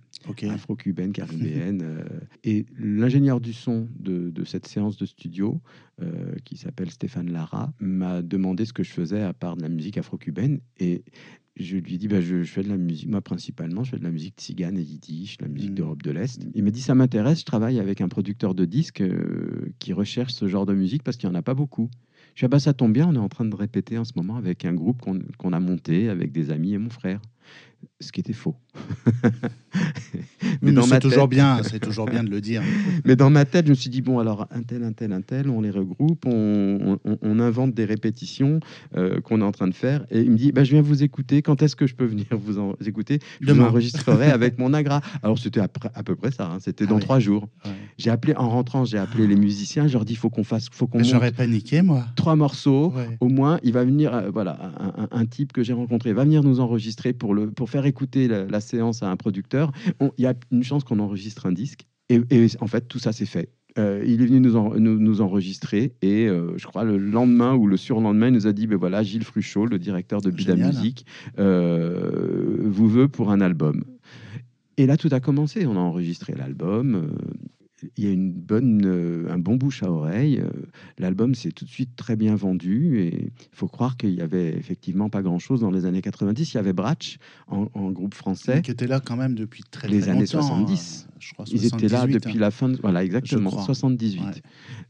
[0.50, 1.82] Afro-cubaine, caribéenne.
[1.84, 2.04] euh,
[2.44, 5.62] et l'ingénieur du son de, de cette séance de studio,
[6.02, 9.70] euh, qui s'appelle Stéphane Lara, m'a demandé ce que je faisais à part de la
[9.70, 10.60] musique afro-cubaine.
[10.80, 11.04] Et
[11.58, 13.98] je lui ai dit, bah, je, je fais de la musique, moi principalement, je fais
[14.00, 15.76] de la musique tzigane et yiddish, la musique Mm.
[15.76, 16.46] d'Europe de l'Est.
[16.54, 20.34] Il m'a dit, ça m'intéresse, je travaille avec un producteur de disques euh, qui recherche
[20.34, 21.90] ce genre de musique parce qu'il n'y en a pas beaucoup.
[22.34, 24.12] Je dis, ah bah, ça tombe bien, on est en train de répéter en ce
[24.18, 27.22] moment avec un groupe qu'on qu'on a monté avec des amis et mon frère.
[28.01, 28.55] Ce qui était faux.
[30.62, 32.62] Mais dans ma c'est toujours bien, c'est toujours bien de le dire.
[33.05, 35.21] Mais dans ma tête, je me suis dit, bon, alors un tel, un tel, un
[35.21, 38.60] tel, on les regroupe, on, on- on invente des répétitions
[38.97, 40.05] euh, qu'on est en train de faire.
[40.12, 42.25] Et il me dit, bah, je viens vous écouter, quand est-ce que je peux venir
[42.31, 43.19] vous en écouter?
[43.41, 43.67] Je vous Demain.
[43.69, 45.01] enregistrerai avec mon agra.
[45.23, 47.47] Alors c'était à, à peu près ça, hein, c'était Ah dans trois jours.
[47.65, 47.71] Ouais.
[47.97, 50.88] J'ai appelé, en rentrant, j'ai appelé les musiciens, je leur dis, faut qu'on fasse, faut
[50.88, 52.05] qu'on Mais J'aurais paniqué, moi.
[52.15, 52.91] trois morceaux.
[52.95, 53.17] Ouais.
[53.19, 56.23] Au moins, il va venir, euh, voilà, un, un- un type que j'ai rencontré va
[56.23, 59.71] venir nous enregistrer pour, le, pour faire écouter la, la séance à un producteur.
[60.02, 61.86] Il y a une chance qu'on enregistre un disque.
[62.10, 63.50] Et, et en fait, tout ça s'est fait.
[63.78, 67.56] Euh, il est venu nous, en- nous, nous enregistrer et euh, je crois le lendemain
[67.56, 70.56] ou le surlendemain, il nous a dit ben voilà, Gilles Fruchot, le directeur de Bida.
[70.56, 71.06] Musique,
[71.39, 73.84] euh, vous veut pour un album.
[74.78, 75.65] Et là, tout a commencé.
[75.65, 77.12] On a enregistré l'album.
[77.98, 80.39] Il y a une bonne, euh, un bon bouche à oreille.
[80.39, 80.50] euh,
[80.98, 84.50] L'album s'est tout de suite très bien vendu et il faut croire qu'il y avait
[84.58, 86.54] effectivement pas grand-chose dans les années 90.
[86.54, 87.17] Il y avait Bratch
[87.48, 88.62] en, en groupe français.
[88.62, 91.08] Qui était là quand même depuis très, Les très années longtemps, 70.
[91.19, 92.39] Je crois Ils étaient là 78, depuis hein.
[92.39, 93.63] la fin, de, voilà exactement, crois.
[93.63, 94.32] 78, Ouais.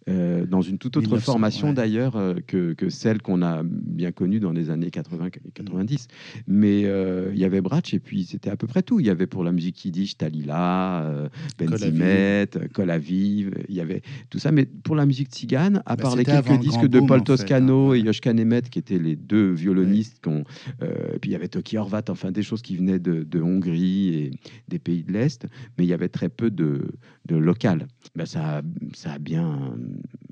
[0.08, 1.74] Euh, dans une toute autre 1900, formation ouais.
[1.74, 6.08] d'ailleurs euh, que, que celle qu'on a bien connue dans les années 80 90.
[6.48, 9.00] Mais euh, il y avait Bratch et puis c'était à peu près tout.
[9.00, 14.40] Il y avait pour la musique yiddish Talila, Benzimet, Col Aviv, il y avait tout
[14.40, 14.52] ça.
[14.52, 17.92] Mais pour la musique tzigane, à Bah, part les quelques disques de Paul fait, Toscano
[17.92, 17.96] hein.
[17.96, 20.44] et Yoshka Nemet, qui étaient les deux violonistes, qu'on,
[20.82, 23.42] euh, et puis il y avait Toki Horvat, enfin des choses qui venaient de, de
[23.42, 24.32] Hongrie et
[24.68, 26.88] des pays de l'Est, mais il y avait très peu de,
[27.26, 27.88] de local.
[28.16, 28.62] Ben, ça,
[28.94, 29.78] ça a bien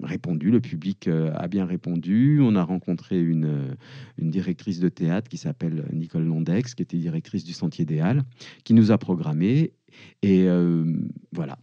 [0.02, 2.39] répondu, le public euh, a bien répondu.
[2.41, 3.76] On a rencontré une,
[4.17, 8.24] une directrice de théâtre qui s'appelle Nicole Londex, qui était directrice du Sentier des Halles,
[8.63, 9.74] qui nous a programmé.
[10.22, 10.86] Et euh,
[11.34, 11.60] voilà,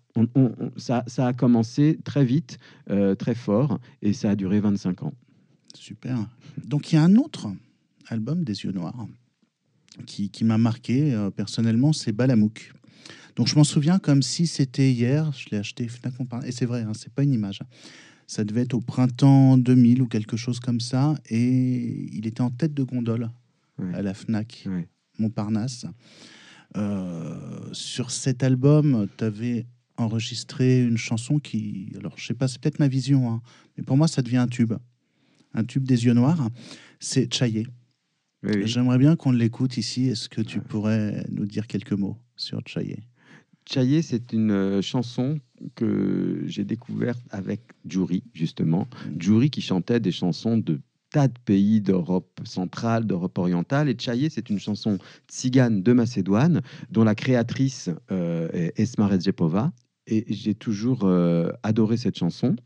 [0.77, 2.59] ça, ça a commencé très vite,
[2.91, 5.15] euh, très fort, et ça a duré 25 ans.
[5.75, 6.19] Super.
[6.63, 7.49] Donc il y a un autre
[8.09, 9.07] album des yeux noirs
[10.05, 12.73] qui, qui m'a marqué personnellement, c'est Balamouk.
[13.37, 15.33] Donc je m'en souviens comme si c'était hier.
[15.33, 16.49] Je l'ai acheté Fnac Montparnasse.
[16.49, 17.61] et c'est vrai, hein, c'est pas une image.
[18.27, 22.51] Ça devait être au printemps 2000 ou quelque chose comme ça, et il était en
[22.51, 23.31] tête de gondole
[23.93, 24.69] à la Fnac.
[25.19, 25.87] Montparnasse.
[26.77, 32.61] Euh, sur cet album, tu avais enregistré une chanson qui, alors je sais pas, c'est
[32.61, 33.43] peut-être ma vision, hein,
[33.77, 34.73] mais pour moi ça devient un tube,
[35.53, 36.49] un tube des yeux noirs.
[37.01, 37.67] C'est Chaillé.
[38.43, 38.67] Oui.
[38.67, 40.07] J'aimerais bien qu'on l'écoute ici.
[40.07, 42.17] Est-ce que tu pourrais nous dire quelques mots?
[42.41, 43.05] Sur Chaillé
[43.67, 45.39] Chaillé, c'est une euh, chanson
[45.77, 48.89] que j'ai découverte avec Jury, justement.
[49.19, 53.89] Jury qui chantait des chansons de tas de pays d'Europe centrale, d'Europe orientale.
[53.89, 54.99] Et Chaillé, c'est une chanson
[55.29, 59.73] tzigane de Macédoine, dont la créatrice euh, est Esma Redzepova.
[60.07, 62.57] Et j'ai toujours euh, adoré cette chanson.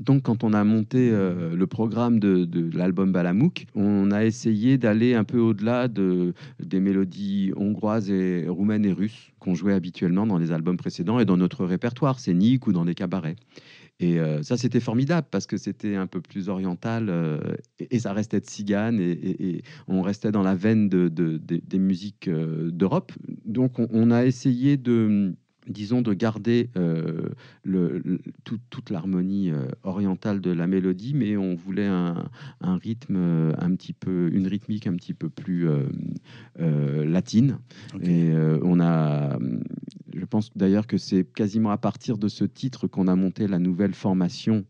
[0.00, 4.78] Donc, quand on a monté euh, le programme de, de l'album Balamouk, on a essayé
[4.78, 10.26] d'aller un peu au-delà de, des mélodies hongroises et roumaines et russes qu'on jouait habituellement
[10.26, 13.36] dans les albums précédents et dans notre répertoire, scénique ou dans les cabarets.
[13.98, 17.38] Et euh, ça, c'était formidable parce que c'était un peu plus oriental euh,
[17.80, 21.78] et, ça restait tzigane et, et- on restait dans la veine de, de- de- des
[21.78, 23.12] musiques d'Europe.
[23.44, 25.34] Donc, on, on a essayé de
[25.70, 27.30] disons de garder euh,
[27.62, 32.28] le, le- tout- toute l'harmonie euh, orientale de la mélodie, mais on voulait un,
[32.60, 37.58] un rythme euh, un petit peu, une rythmique un petit peu plus euh, latine.
[38.02, 39.38] Et on a,
[40.14, 43.58] je pense d'ailleurs que c'est quasiment à partir de ce titre qu'on a monté la
[43.58, 44.64] nouvelle formation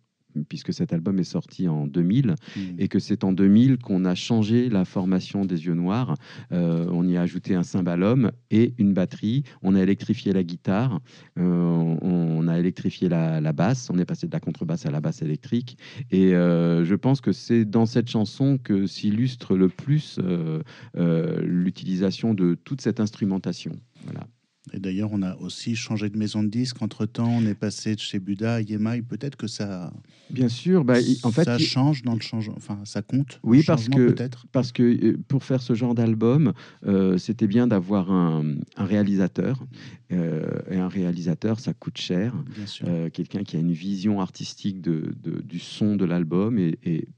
[0.49, 2.61] puisque cet album est sorti en 2000 Mm.
[2.79, 6.17] et que c'est en 2000 qu'on a changé la formation des yeux noirs.
[6.53, 9.45] Euh, on y a ajouté un cymbalum et une batterie.
[9.63, 11.01] On a électrifié la guitare.
[11.39, 13.91] Euh, on a électrifié la, la basse.
[13.91, 15.79] On est passé de la contrebasse à la basse électrique.
[16.11, 20.19] Et euh, je pense que c'est dans cette chanson que s'illustre le plus
[20.95, 23.73] l'utilisation de toute cette instrumentation.
[24.05, 24.27] Voilà.
[24.75, 26.83] Et d'ailleurs, on a aussi changé de maison de disque.
[26.83, 29.01] Entre temps, on est passé de chez Buda à Yemai.
[29.03, 29.93] Peut-être que ça,
[30.29, 32.55] Bien sûr, bah, en fait, ça change dans le changement.
[32.57, 33.41] Enfin, ça compte.
[33.43, 34.47] Oui, parce que- peut-être.
[34.53, 36.53] parce que euh, pour faire ce genre d'album,
[36.87, 39.65] euh, c'était bien d'avoir un, un réalisateur.
[40.13, 42.35] Euh, et un réalisateur, ça coûte cher.
[42.55, 42.87] Bien sûr.
[42.89, 47.09] Euh, Quelqu'un qui a une vision artistique de, de- du son de l'album et, et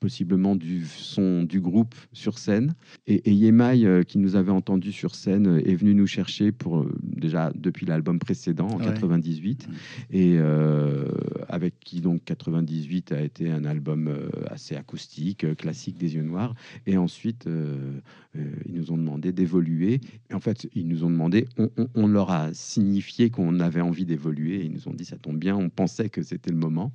[0.00, 2.74] possiblement du son du groupe sur scène.
[3.06, 6.52] Et, et Yemai, euh, qui nous avait entendu sur scène, euh, est venu nous chercher
[6.52, 8.84] pour euh, déjà depuis l'album précédent en Ouais.
[8.86, 9.68] 98,
[10.12, 11.08] et euh,
[11.48, 14.08] avec qui donc 98 a été un album
[14.50, 16.54] assez acoustique, classique des yeux noirs.
[16.86, 20.00] Et ensuite, ils nous ont demandé d'évoluer.
[20.30, 23.80] Et en fait, ils nous ont demandé, on, on- on leur a signifié qu'on avait
[23.80, 24.60] envie d'évoluer.
[24.60, 26.92] Et Ils nous ont dit, ça tombe bien, on pensait que c'était le moment.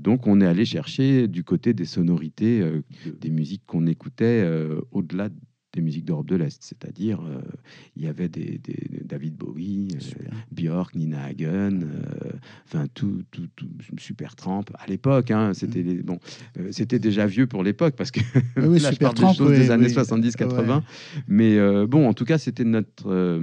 [0.00, 2.82] Donc, on est allé chercher du côté des sonorités, euh,
[3.20, 5.28] des musiques qu'on écoutait euh, au-delà
[5.74, 6.62] des musiques d'Europe de l'Est.
[6.62, 7.40] C'est-à-dire, euh,
[7.96, 10.28] il y avait des, des- David Bowie, euh.
[10.50, 12.30] Björk, Nina Hagen, euh,
[12.66, 13.68] enfin tout, tout, tout,
[13.98, 14.64] super Tramp.
[14.74, 16.18] À l'époque, hein, c'était bon,
[16.72, 18.20] c'était déjà vieux pour l'époque parce que
[18.58, 19.94] Oui, là, je Super parle des Tramp, choses oui, des années oui.
[19.94, 20.76] 70-80.
[20.76, 20.82] Ouais.
[21.26, 23.40] Mais bon, en tout cas, c'était notre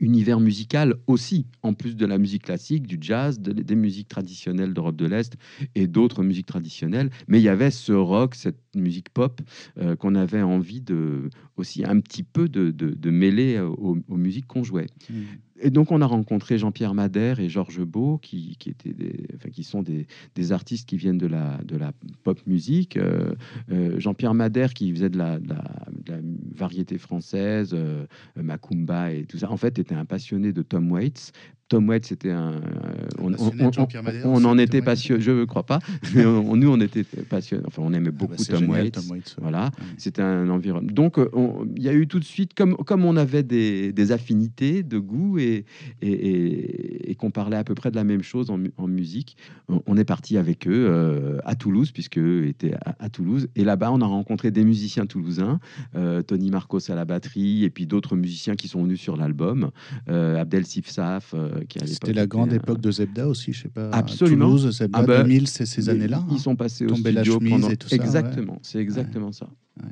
[0.00, 4.72] univers musical aussi, en plus de la musique classique, du jazz, de- des musiques traditionnelles
[4.74, 5.36] d'Europe de l'Est
[5.74, 7.10] et d'autres musiques traditionnelles.
[7.28, 9.40] Mais il y avait ce rock, cette musique pop
[9.78, 14.16] euh, qu'on avait envie de aussi un petit peu de, de- de mêler aux, aux
[14.16, 14.86] musiques qu'on jouait.
[15.10, 15.14] Mm.
[15.62, 19.50] Et donc, on a rencontré Jean-Pierre Madère et Georges Beau, qui, qui, étaient des, enfin,
[19.50, 22.96] qui sont des, des artistes qui viennent de la, de la pop musique.
[22.96, 23.34] Euh,
[23.70, 25.79] euh, Jean-Pierre Madère, qui faisait la, de la
[26.60, 31.32] variété française, euh, Macumba et tout ça, en fait, était un passionné de Tom Waits.
[31.70, 32.54] Tom Waits, c'était un.
[32.54, 32.60] euh,
[33.20, 35.78] on, on aussi, en Tom était passionné, je ne crois pas,
[36.14, 37.62] mais on- nous, on était passionnés.
[37.66, 38.92] Enfin, on aimait Ah bah, beaucoup Tom, Waits.
[39.40, 40.90] Voilà, c'était un environnement.
[40.92, 43.92] Donc, euh, on- il y a eu tout de suite, comme, comme on avait des,
[43.92, 45.64] des affinités de goût et,
[46.02, 48.88] et, et- et qu'on parlait à peu près de la même chose en, mu- en
[48.88, 49.36] musique,
[49.68, 53.48] on, on est parti avec eux euh, à Toulouse, puisque eux étaient à, à Toulouse.
[53.54, 55.60] Et là-bas, on a rencontré des musiciens toulousains,
[55.94, 59.70] euh, Tony Marcos à la batterie, et puis d'autres musiciens qui sont venus sur l'album,
[60.08, 63.52] euh, Abdel Sifsaf, euh, qui à l'époque C'était la grande un- époque de Zebda aussi,
[63.52, 63.90] je sais pas.
[63.90, 64.46] Absolument.
[64.46, 66.24] Toulouse, Zebda, Ah bah, 2000, c'est ces années-là.
[66.30, 66.38] Ils hein.
[66.38, 67.70] sont passés au Tomber la studio chemise pendant...
[67.70, 68.02] et tout ça, ouais.
[68.02, 69.48] Exactement, c'est exactement ça.
[69.82, 69.88] Ouais.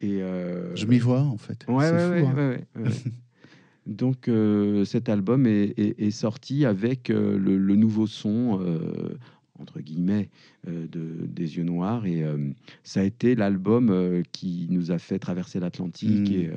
[0.00, 1.64] Et euh, Je m'y vois, en fait.
[1.68, 2.82] Ouais, ouais, fou, ouais, hein.
[3.86, 9.16] Donc euh, cet album est, est- est sorti avec euh, le, le nouveau son, euh,
[9.58, 10.30] entre guillemets,
[10.66, 12.06] euh, de, des yeux noirs.
[12.06, 12.50] Et euh,
[12.82, 16.32] ça a été l'album euh, qui nous a fait traverser l'Atlantique Mm.
[16.32, 16.50] et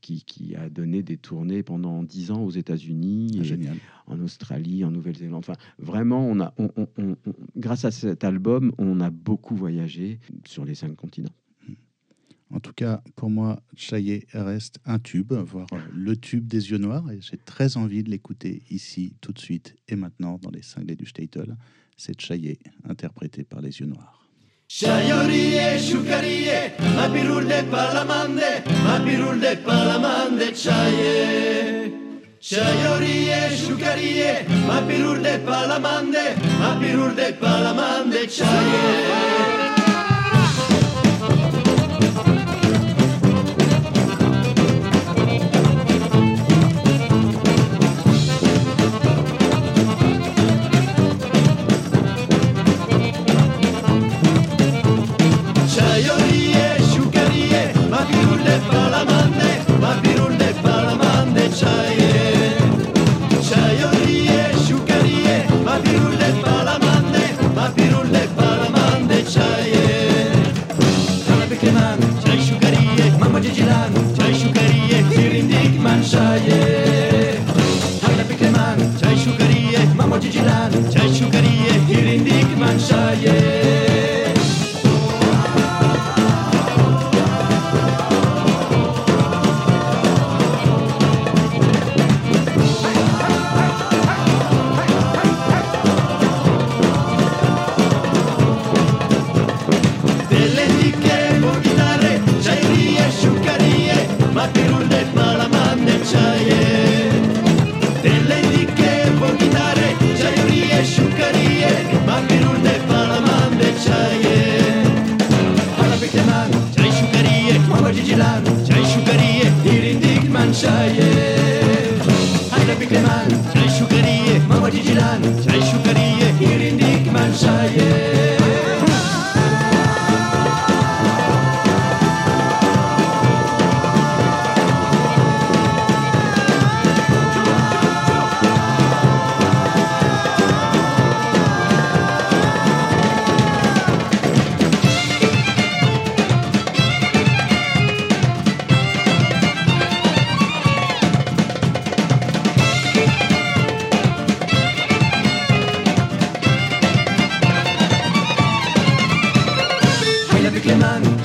[0.00, 3.74] qui, qui a donné des tournées pendant dix ans aux États-Unis, Ah,
[4.06, 5.38] en Australie, en Nouvelle-Zélande.
[5.40, 9.54] Enfin, vraiment, on a, on- on- on- on- grâce à cet album, on a beaucoup
[9.56, 11.28] voyagé sur les cinq continents.
[12.50, 17.10] En tout cas, pour moi, Chaillé reste un tube, voire le tube des yeux noirs.
[17.10, 20.96] Et j'ai très envie de l'écouter ici, tout de suite et maintenant, dans les cinglés
[20.96, 21.56] du Statel.
[22.00, 24.24] C'est Chaillé, interprété par les yeux noirs.
[24.68, 26.46] Chayorie, shukarie,
[26.94, 28.40] ma pirule palamande,
[28.84, 31.92] ma pirule palamande, chaye.
[32.40, 39.57] Chayorie, shukarie, ma pirule palamande, ma pirule palamande, chaye.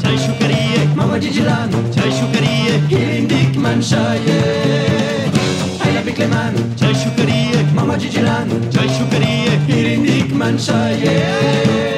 [0.02, 4.42] Çay şukariye Mama cicilan Çay şukariye Hilindik manşaye
[5.86, 11.93] Ayla bikleman Çay şukariye Mama cicilan Çay şukariye Hilindik manşaye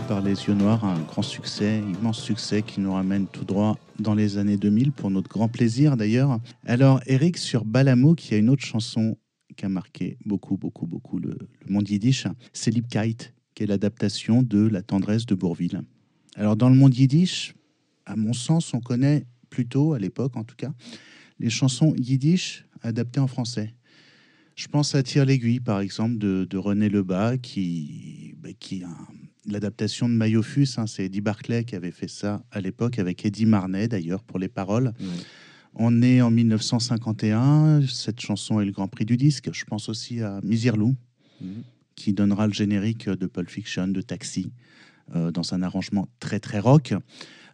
[0.00, 4.14] par les Yeux Noirs, un grand succès, immense succès qui nous ramène tout droit dans
[4.14, 6.40] les années 2000 pour notre grand plaisir d'ailleurs.
[6.64, 9.16] Alors Eric sur Balamo, qui a une autre chanson
[9.56, 14.42] qui a marqué beaucoup, beaucoup, beaucoup le, le monde yiddish, c'est Liebkeit, qui est l'adaptation
[14.42, 15.82] de La tendresse de Bourville.
[16.34, 17.54] Alors dans le monde yiddish,
[18.04, 20.72] à mon sens, on connaît plutôt, à l'époque en tout cas,
[21.38, 23.74] les chansons yiddish adaptées en français.
[24.56, 28.88] Je pense à Tire l'aiguille, par exemple, de, de René Lebas, qui, bah, qui a
[28.88, 29.06] un-
[29.46, 30.66] l'adaptation de Mayofus.
[30.78, 34.38] hein, c'est Eddie Barclay qui avait fait ça à l'époque, avec Eddie Marnet d'ailleurs, pour
[34.38, 34.92] les paroles.
[35.74, 39.50] On est en 1951, cette chanson est le grand prix du disque.
[39.52, 40.96] Je pense aussi à Misirlou,
[41.42, 41.62] Mhm.
[41.94, 44.50] qui donnera le générique de Pulp Fiction, de Taxi,
[45.14, 46.94] euh, dans un arrangement très très rock.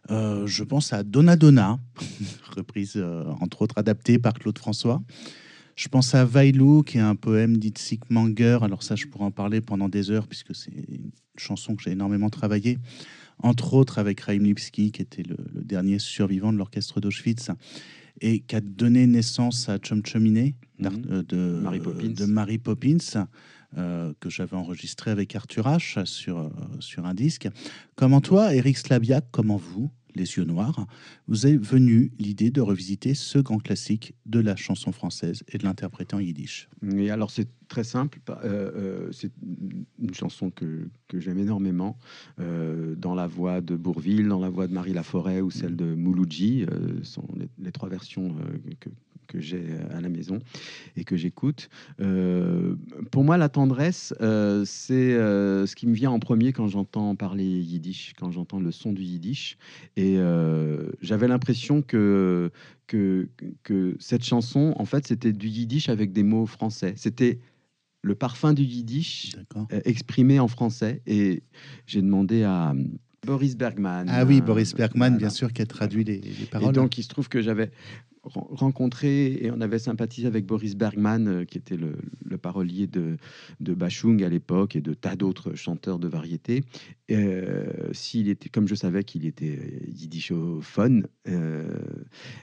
[0.09, 1.79] Euh, je pense à Donna Donna,
[2.55, 5.01] reprise euh, entre autres adaptée par Claude François.
[5.75, 8.59] Je pense à Vailou, qui est un poème d'Itzik Manger.
[8.61, 11.91] Alors ça, je pourrais en parler pendant des heures, puisque c'est une chanson que j'ai
[11.91, 12.77] énormément travaillée,
[13.39, 17.49] entre autres avec Raïm Lipski, qui était le, le dernier survivant de l'orchestre d'Auschwitz,
[18.21, 21.05] et qui a donné naissance à Chum Chuminé Mhm.
[21.11, 22.09] euh, de, Mary Poppins.
[22.09, 23.27] de Mary Poppins,
[23.77, 26.49] euh, que j'avais enregistré avec Arthur H sur, euh,
[26.79, 27.47] sur un disque.
[27.95, 30.85] Comment toi, Eric Slabiak, comment vous, les yeux noirs,
[31.27, 35.63] vous est venu l'idée de revisiter ce grand classique de la chanson française et de
[35.63, 36.69] l'interpréter en yiddish.
[36.95, 39.31] Et alors c'est très simple, euh, euh, c'est
[39.99, 41.97] une chanson que, que j'aime énormément,
[42.39, 45.95] euh, dans la voix de Bourville, dans la voix de Marie Laforêt ou celle de
[45.95, 48.35] Mouloudji, euh, sont les, les trois versions
[48.79, 48.89] que,
[49.33, 50.39] que j'ai à la maison
[50.95, 51.69] et que j'écoute.
[51.99, 52.75] Euh,
[53.11, 57.15] pour moi, la tendresse, euh, c'est euh, ce qui me vient en premier quand j'entends
[57.15, 59.57] parler yiddish, quand j'entends le son du yiddish.
[59.97, 62.51] Et euh, j'avais l'impression que,
[62.85, 63.27] que,
[63.63, 66.93] que cette chanson, en fait, c'était du yiddish avec des mots français.
[66.95, 67.39] C'était
[68.03, 71.01] le parfum du yiddish euh, exprimé en français.
[71.07, 71.41] Et
[71.87, 72.83] j'ai demandé à euh,
[73.25, 74.05] Boris Bergman.
[74.09, 75.17] Ah oui, euh, Boris Bergman, voilà.
[75.17, 76.69] bien sûr, qui a traduit les, les paroles.
[76.69, 77.71] Et donc, il se trouve que j'avais
[78.23, 81.95] rencontré et on avait sympathisé avec Boris Bergman, euh, qui était le,
[82.41, 83.17] parolier de,
[83.59, 86.63] de Bachung à l'époque et de tas d'autres chanteurs de variété.
[87.11, 91.07] Euh, s'il était, comme je savais qu'il était euh, yiddishophone,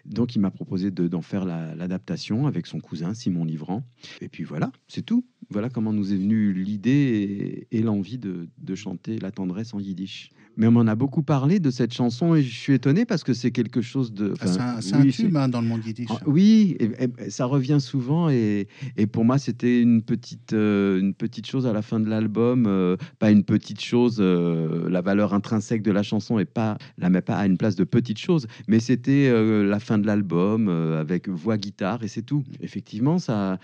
[0.06, 3.82] donc il m'a proposé de- d'en faire la- l'adaptation avec son cousin Simon Livrant.
[4.20, 5.24] Et puis voilà, c'est tout.
[5.50, 9.80] Voilà comment nous est venue l'idée et, et l'envie de, de chanter la tendresse en
[9.80, 10.30] yiddish.
[10.56, 13.32] Mais on m'en a beaucoup parlé de cette chanson et je suis étonné parce que
[13.32, 14.34] c'est quelque chose de.
[14.40, 16.08] Ah, c'est un, c'est oui, un c'est- tube hein, dans le monde yiddish.
[16.10, 16.90] ah, oui, et-
[17.24, 21.66] et ça revient souvent et, et pour moi c'était une petite euh, une petite chose
[21.66, 24.18] à la fin de l'album, euh, pas une petite chose.
[24.20, 27.76] euh, la valeur intrinsèque de la chanson est pas la met pas à une place
[27.76, 29.30] de petite chose, mais c'était
[29.64, 32.44] la fin de l'album avec voix guitare et c'est tout.
[32.60, 33.58] Effectivement, ça,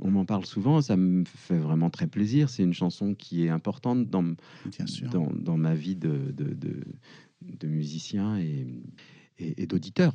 [0.00, 2.50] on m'en parle souvent, ça me fait vraiment très plaisir.
[2.50, 4.24] C'est une chanson qui est importante dans
[4.76, 5.08] Bien sûr.
[5.10, 6.80] dans, dans ma vie de de, de,
[7.42, 8.66] de musicien et,
[9.38, 10.12] et, et d'auditeur.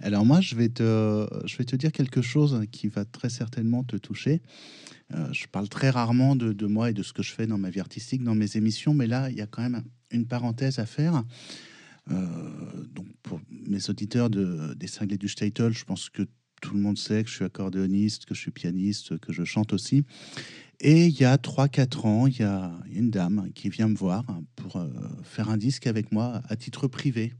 [0.00, 3.84] Alors moi, je vais, te, je vais te dire quelque chose qui va très certainement
[3.84, 4.40] te toucher.
[5.12, 7.58] Euh, je parle très rarement de, de moi et de ce que je fais dans
[7.58, 10.78] ma vie artistique, dans mes émissions, mais là, il y a quand même une parenthèse
[10.78, 11.22] à faire.
[12.10, 16.22] Euh, donc pour mes auditeurs de, des cinglés du Statel, je pense que
[16.60, 19.72] tout le monde sait que je suis accordéoniste, que je suis pianiste, que je chante
[19.72, 20.04] aussi.
[20.80, 24.24] Et il y a 3-4 ans, il y a une dame qui vient me voir
[24.56, 24.88] pour euh,
[25.24, 27.32] faire un disque avec moi à titre privé.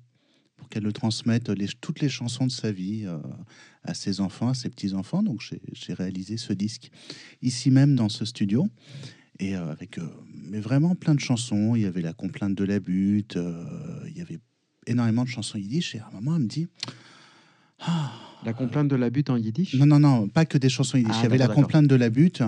[0.56, 3.18] pour qu'elle le transmette toutes les chansons de sa vie euh,
[3.84, 5.22] à ses enfants, à ses petits-enfants.
[5.22, 6.90] Donc j'ai- réalisé ce disque
[7.42, 8.68] ici même dans ce studio.
[9.38, 10.00] Et euh, avec
[10.34, 11.76] mais vraiment plein de chansons.
[11.76, 13.38] Il y avait La complainte de la butte,
[14.08, 14.40] il y avait
[14.88, 15.94] énormément de chansons yiddish.
[15.94, 16.66] Et à un moment, elle me dit
[18.44, 19.74] La complainte de la butte en yiddish?
[19.74, 21.12] Non, non, non, pas que des chansons yiddish.
[21.16, 22.42] Ah, il y avait la complainte de la butte,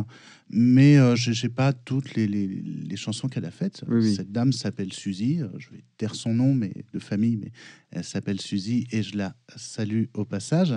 [0.49, 3.83] mais euh, je n'ai pas toutes les, les- les chansons qu'elle a faites.
[3.89, 4.15] Oui, oui.
[4.15, 5.41] Cette dame s'appelle Suzy.
[5.43, 7.51] euh, Je vais taire son nom mais de famille, mais
[7.91, 10.75] elle s'appelle Suzy et je la salue au passage.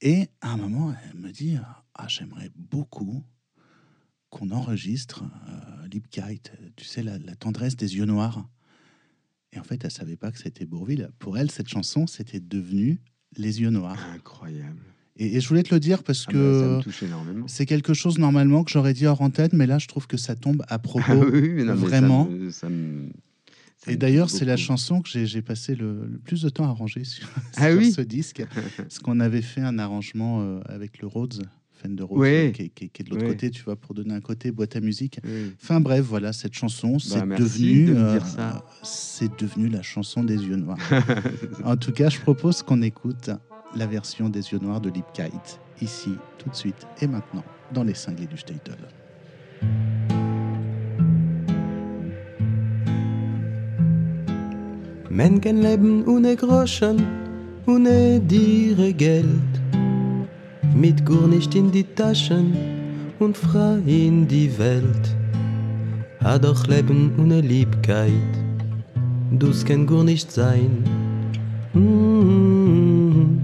[0.00, 1.56] Et à un moment, elle me dit
[1.94, 3.22] Ah, j'aimerais beaucoup
[4.30, 8.48] qu'on enregistre euh, Lipkite, tu sais, la, la tendresse des yeux noirs.
[9.52, 11.10] Et en fait, elle savait pas que c'était Bourville.
[11.20, 13.00] Pour elle, cette chanson, c'était devenu
[13.36, 13.98] Les yeux noirs.
[14.14, 14.78] Incroyable.
[15.16, 16.38] Et, et je voulais te le dire parce Ah bah,
[16.82, 17.46] que énormément.
[17.46, 20.34] c'est quelque chose normalement que j'aurais dit hors antenne, mais là je trouve que ça
[20.34, 21.04] tombe à propos.
[21.08, 22.24] Ah oui, mais non, mais ça vraiment.
[22.26, 23.10] me- ça me-
[23.76, 26.68] ça Et d'ailleurs, c'est la chanson que j'ai passé le, le plus de temps à
[26.70, 28.42] arranger sur, Ah sur oui ce disque.
[28.76, 31.46] parce qu'on avait fait un arrangement euh, avec le Rhodes,
[32.00, 32.48] Rhodes, Ouais.
[32.48, 34.20] euh, qui, est- qui est- qui est de l'autre côté, tu vois, pour donner un
[34.20, 35.20] côté boîte à musique.
[35.24, 35.52] Oui.
[35.62, 38.18] Enfin bref, voilà, cette chanson, c'est Bah, merci devenu, de euh,
[38.82, 40.78] c'est devenu la chanson des yeux noirs.
[41.64, 43.30] en tout cas, je propose qu'on écoute
[43.76, 47.94] la version des yeux noirs de Lipkite, ici, tout de suite et maintenant, dans les
[47.94, 48.76] cinglés du Statel.
[55.10, 56.96] Men Leben ohne Groschen,
[57.66, 59.53] ohne dire Geld.
[60.74, 62.56] Mit Gur nicht in die Taschen
[63.18, 65.16] und frei in die Welt.
[66.22, 68.32] Ha doch Leben ohne Liebkeit,
[69.30, 70.84] dus kann Gur nicht sein.
[71.74, 73.38] Mm,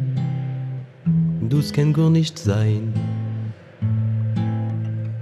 [1.51, 2.93] Dus kann Gur nicht sein.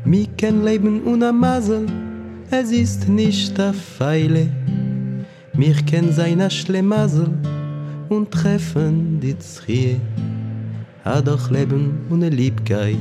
[0.05, 1.87] Mi kein Leben ohne Masel,
[2.51, 4.49] es ist nicht a Feile.
[5.55, 7.31] Mir ken sein a Schlemasel
[8.11, 9.97] und treffen die Zrie.
[11.09, 12.99] Ha doch Leben ohne Liebkeit,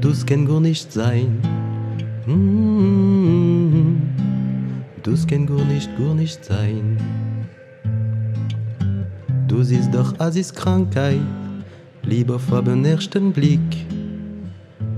[0.00, 1.36] dus ken gur nicht sein.
[2.26, 4.00] Mm,
[5.02, 6.96] Dus ken gur nicht, gur nicht sein.
[9.46, 11.20] Du siehst doch, as is Krankheit,
[12.02, 13.70] lieber vor den ersten Blick.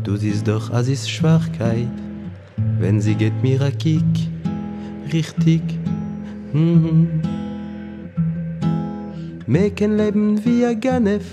[0.05, 1.89] Du siehst doch, as is Schwachkeit,
[2.79, 4.13] wenn sie geht mir a Kick.
[5.13, 5.63] Richtig,
[6.53, 7.09] Mhm.
[9.49, 11.25] Me kein Leben wie a Ganef,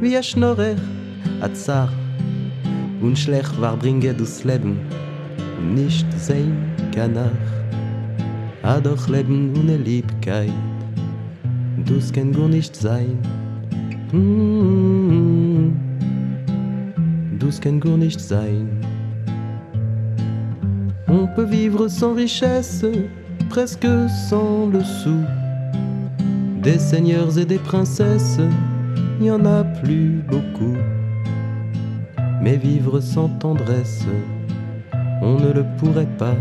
[0.00, 0.76] wie a Schnorrer,
[1.40, 1.92] a Zar.
[3.00, 4.78] Und schlecht war bringe das Leben,
[5.74, 6.52] nicht sein
[6.94, 7.30] Kanach.
[8.62, 10.52] A doch Leben ohne Liebkeit,
[11.84, 13.18] dus kann gar nicht sein.
[17.38, 18.68] Dus kann gar nicht sein.
[21.08, 23.08] On peut vivre sans richesse,
[23.48, 23.86] presque
[24.28, 25.22] sans le sou.
[26.62, 28.40] Des seigneurs et des princesses,
[29.20, 30.76] il en a plus beaucoup.
[32.42, 34.04] Mais vivre sans tendresse,
[35.22, 36.36] on ne le pourrait pas.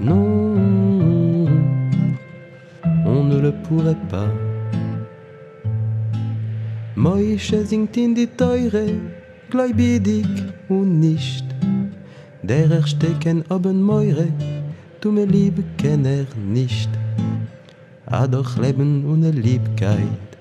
[0.00, 1.46] Non,
[3.04, 4.28] on ne le pourrait pas.
[6.96, 8.86] Moische singt in die Teure,
[9.50, 10.26] gläubig
[10.68, 11.44] und nicht.
[12.42, 14.28] Der erstecken oben Meure,
[15.00, 16.90] du mir lieb kenn er nicht.
[18.06, 20.31] A doch Leben ohne Liebkeit.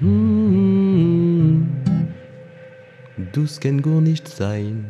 [0.00, 1.66] Mm.
[3.80, 4.84] Gar nicht sein.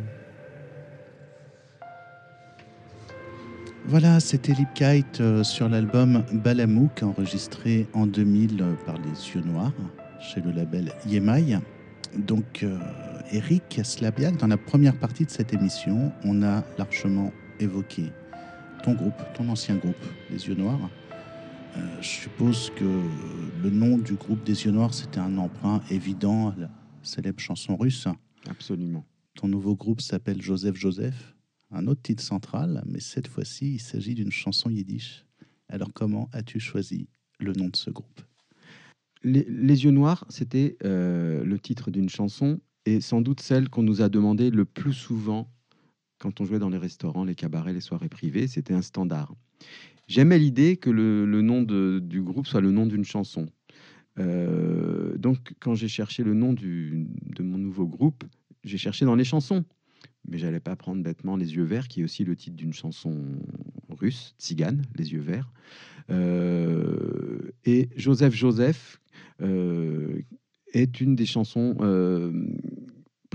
[3.87, 9.73] Voilà, c'était Lipkite euh, sur l'album Balamouk, enregistré en 2000 euh, par les Yeux Noirs,
[10.21, 11.59] chez le label Yemai.
[12.17, 12.79] Donc, euh,
[13.33, 18.13] Eric Slabiak, dans la première partie de cette émission, on a largement évoqué
[18.83, 20.89] ton groupe, ton ancien groupe, les Yeux Noirs.
[21.77, 22.85] Euh, je suppose que
[23.63, 26.71] le nom du groupe des Yeux Noirs, c'était un emprunt évident à la
[27.03, 28.07] célèbre chanson russe.
[28.49, 29.05] Absolument.
[29.35, 31.35] Ton nouveau groupe s'appelle Joseph Joseph,
[31.71, 35.25] un autre titre central, mais cette fois-ci, il s'agit d'une chanson yiddish.
[35.69, 37.09] Alors comment as-tu choisi
[37.39, 38.21] le nom de ce groupe?
[39.23, 43.83] Les, Les yeux noirs, c'était euh, le titre d'une chanson et sans doute celle qu'on
[43.83, 45.49] nous a demandé le plus souvent
[46.19, 48.47] quand on jouait dans les restaurants, les cabarets, les soirées privées.
[48.47, 49.35] C'était un standard.
[50.09, 53.47] J'aimais l'idée que le, nom du groupe soit le nom d'une chanson.
[54.19, 58.25] Euh, donc, quand j'ai cherché le nom de mon nouveau groupe,
[58.65, 59.65] j'ai cherché dans les chansons.
[60.29, 63.25] Mais j'allais pas prendre bêtement Les Yeux Verts, qui est aussi le titre d'une chanson
[63.89, 65.53] russe, tzigane, Les Yeux Verts.
[66.11, 69.01] Euh, et Joseph Joseph
[69.41, 70.21] euh,
[70.73, 71.77] est une des chansons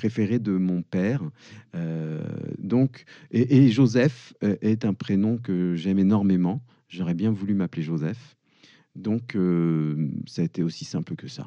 [0.01, 1.21] préféré de mon père.
[1.75, 2.21] Euh,
[2.59, 6.61] donc, et, et Joseph euh, est un prénom que j'aime énormément.
[6.87, 8.35] J'aurais bien voulu m'appeler Joseph.
[8.95, 11.45] Donc, euh, ça a été aussi simple que ça.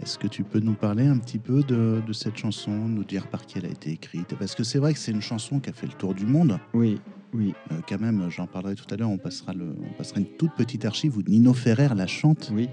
[0.00, 3.26] Est-ce que tu peux nous parler un petit peu de, de cette chanson, nous dire
[3.28, 4.34] par qui elle a été écrite?
[4.38, 6.58] Parce que c'est vrai que c'est une chanson qui a fait le tour du monde.
[6.74, 7.00] Oui,
[7.32, 10.26] oui, Euh, quand même, j'en parlerai tout à l'heure, on passera, le, on passera une
[10.40, 12.68] toute petite archive où Nino Ferrer la chante oui.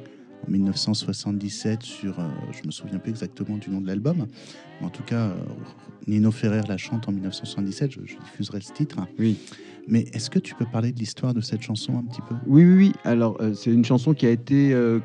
[0.46, 4.28] En 1977 sur, euh, je me souviens plus exactement du nom de l'album,
[4.80, 5.36] mais en tout cas, euh,
[6.08, 8.98] Nino Ferrer la chante en 1977, je, je diffuserai ce titre.
[9.20, 9.38] Oui.
[9.88, 12.36] Mais est-ce que tu peux parler de l'histoire de cette chanson un petit peu?
[12.48, 12.94] Oui, oui, oui.
[13.04, 15.00] Alors, euh, c'est une chanson qui a été euh,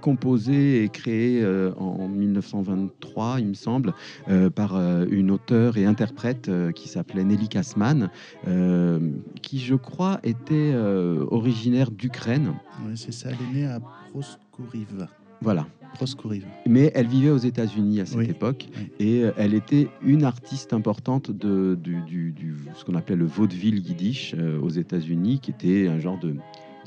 [0.00, 3.94] composée et créée euh, en 1923, il me semble,
[4.54, 4.76] par
[5.10, 8.10] une auteure et interprète qui s'appelait Nelly Kassman,
[9.42, 10.74] qui, je crois, était
[11.30, 12.54] originaire d'Ukraine.
[12.84, 13.80] Oui, c'est ça, elle est née à
[15.40, 15.66] Voilà.
[16.66, 18.90] Mais elle vivait aux États-Unis à cette Oui, époque oui.
[18.98, 23.24] et euh, elle était une artiste importante de du, du- du- ce qu'on appelait le
[23.24, 26.34] vaudeville yiddish euh, aux États-Unis, qui était un genre de,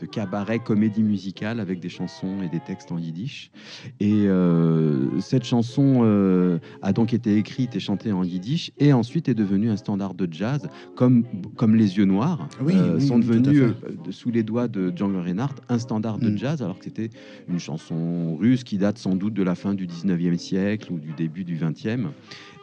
[0.02, 3.52] de cabaret comédie musicale avec des chansons et des textes en yiddish.
[4.00, 9.30] Et euh, cette chanson euh, a donc été écrite et chantée en yiddish et ensuite
[9.30, 11.24] est devenue un standard de jazz, comme,
[11.56, 13.64] comme Les Yeux Noirs Oui, euh, oui, sont oui, devenus
[14.10, 16.38] sous les doigts de Django Reinhardt un standard de Mm.
[16.38, 17.10] jazz, alors que c'était
[17.48, 21.14] une chanson russe qui date sans doute de la fin du 19e siècle ou du
[21.14, 22.08] début du 20e.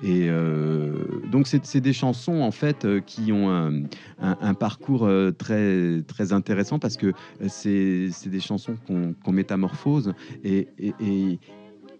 [0.02, 0.28] Et
[1.30, 3.82] donc, c'est des chansons en fait qui ont un,
[4.20, 5.08] un- un parcours
[5.38, 7.12] très, très intéressant parce que
[7.48, 10.14] c'est c'est des chansons qu'on métamorphose
[10.44, 10.68] et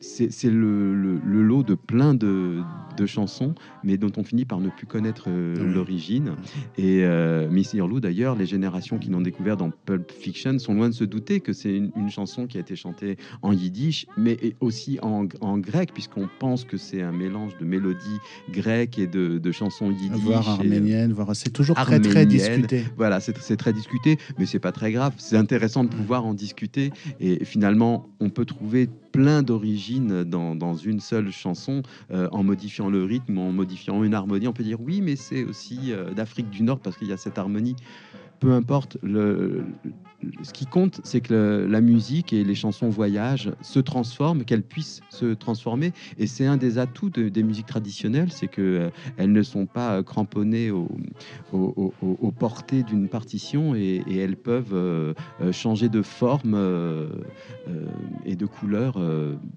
[0.00, 2.60] c'est le, le- le lot de plein de,
[2.96, 5.74] de chansons, mais dont on finit par ne plus connaître euh, Oui.
[5.74, 6.32] l'origine.
[6.76, 10.88] Et euh, Miss Irlou, d'ailleurs, les générations qui l'ont découvert dans Pulp Fiction sont loin
[10.88, 14.38] de se douter que c'est une, une chanson qui a été chantée en yiddish, mais
[14.60, 18.18] aussi en, en grec, puisqu'on pense que c'est un mélange de mélodies
[18.52, 20.10] grecques et de, de chansons yiddish.
[20.22, 22.84] Voire arménienne, voire c'est toujours très très discuté.
[22.96, 25.14] voilà, c'est c'est très discuté, mais c'est pas très grave.
[25.18, 26.90] C'est intéressant de pouvoir en discuter.
[27.20, 28.88] Et finalement, on peut trouver
[29.18, 34.46] plein d'origines dans, une seule chanson euh, en modifiant le rythme, en modifiant une harmonie.
[34.46, 37.16] On peut dire oui, mais c'est aussi euh, d'Afrique du Nord parce qu'il y a
[37.16, 37.74] cette harmonie.
[38.38, 39.64] Peu importe, le-
[40.42, 44.62] ce qui compte, c'est que le- la musique et les chansons voyagent, se transforment, qu'elles
[44.62, 45.92] puissent se transformer.
[46.18, 49.66] Et c'est un des atouts de- des musiques traditionnelles, c'est que euh, elles ne sont
[49.66, 50.88] pas euh, cramponnées au,
[51.52, 55.14] au- au- au- aux portées d'une partition et, et elles peuvent euh,
[55.52, 57.08] changer de forme euh,
[58.24, 58.98] et de couleur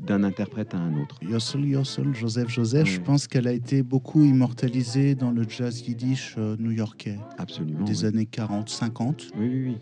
[0.05, 1.17] d'un interprète à un autre.
[1.23, 6.35] Yossel Yossel, Joseph Joseph, je pense qu'elle a été beaucoup immortalisée dans le jazz yiddish
[6.37, 7.85] new-yorkais Absolument.
[7.85, 8.05] des oui.
[8.05, 9.27] années 40, 50.
[9.37, 9.77] Oui, oui, oui.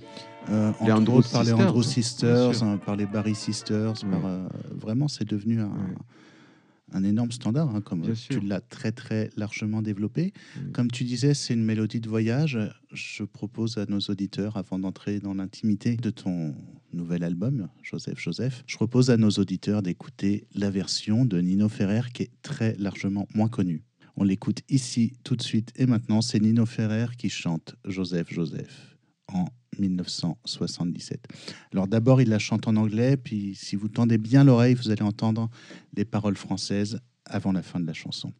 [0.51, 2.67] Euh, Les entre autres par les Sisters, Andrew Sisters, sûr.
[2.67, 3.93] hein, par les Barry Sisters.
[3.93, 8.43] Par, euh, vraiment, c'est devenu un, énorme standard, hein, comme Bien tu sûr.
[8.43, 10.33] l'as très très largement développé.
[10.57, 10.71] Oui.
[10.73, 12.57] Comme tu disais, c'est une mélodie de voyage.
[12.91, 16.55] Je propose à nos auditeurs, avant d'entrer dans l'intimité de ton
[16.91, 22.01] nouvel album, Joseph Joseph, je propose à nos auditeurs d'écouter la version de Nino Ferrer
[22.11, 23.83] qui est très largement moins connue.
[24.15, 26.21] On l'écoute ici tout de suite et maintenant.
[26.21, 28.97] C'est Nino Ferrer qui chante Joseph Joseph
[29.33, 29.45] en
[29.79, 31.27] 1977.
[31.73, 35.03] Alors d'abord, il la chante en anglais, puis si vous tendez bien l'oreille, vous allez
[35.03, 35.49] entendre
[35.95, 38.33] les paroles françaises avant la fin de la chanson.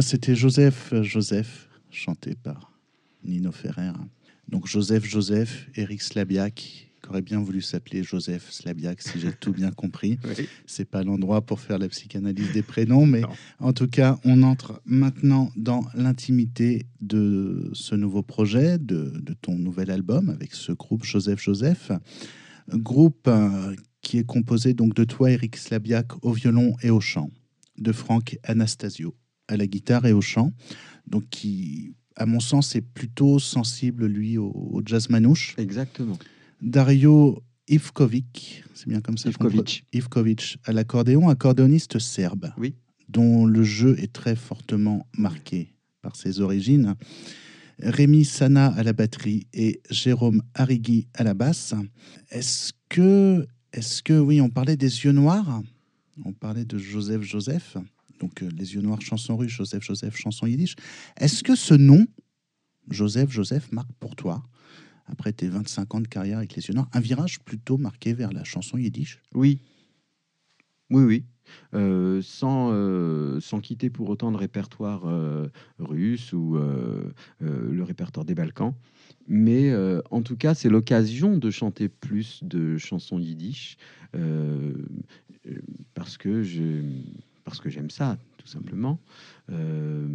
[0.00, 2.72] Voilà, c'était Joseph euh, Joseph chanté par
[3.22, 3.90] Nino Ferrer.
[4.48, 9.52] Donc Joseph Joseph, Eric Slabiak, qui aurait bien voulu s'appeler Joseph Slabiak, si j'ai tout
[9.52, 10.18] bien compris.
[10.24, 10.48] Oui.
[10.64, 13.28] C'est pas l'endroit pour faire la psychanalyse des prénoms, mais Non.
[13.58, 19.54] en tout cas, on entre maintenant dans l'intimité de ce nouveau projet, de, de ton
[19.58, 21.92] nouvel album avec ce groupe Joseph Joseph.
[22.70, 27.30] Groupe euh, qui est composé donc de toi, Eric Slabiak, au violon et au chant,
[27.76, 29.14] de Franck Anastasio
[29.50, 30.52] à la guitare et au chant,
[31.06, 35.54] donc qui, à mon sens, est plutôt sensible, lui, au, au jazz manouche.
[35.58, 36.18] Exactement.
[36.62, 39.84] Dario Ivkovic, c'est bien comme ça Ivkovic.
[39.92, 42.74] Ivkovic à l'accordéon, accordéoniste serbe, Oui.
[43.08, 46.94] dont le jeu est très fortement marqué par ses origines.
[47.82, 51.74] Rémi Sana à la batterie et Jérôme Arrigui à la basse.
[52.30, 55.62] Est-ce que, est-ce que, oui, on parlait des yeux noirs,
[56.24, 57.76] on parlait de Joseph Joseph,
[58.20, 60.76] donc euh, les yeux noirs chanson russe, Joseph Joseph chanson yiddish.
[61.16, 62.06] Est-ce que ce nom,
[62.88, 64.42] Joseph Joseph, marque pour toi
[65.06, 68.32] après tes 25 ans de carrière avec les yeux noirs, un virage plutôt marqué vers
[68.32, 69.20] la chanson yiddish?
[69.34, 69.60] Oui.
[70.90, 71.24] Oui, oui.
[71.74, 75.02] Euh, sans, euh, sans quitter pour autant le répertoire
[75.78, 76.56] russe ou
[77.40, 78.74] le répertoire des Balkans.
[79.26, 79.74] Mais
[80.10, 83.78] en tout cas, c'est l'occasion de chanter plus de chansons yiddish
[85.94, 86.82] parce que je,
[87.50, 89.00] parce que j'aime ça, tout simplement.
[89.50, 90.06] Euh,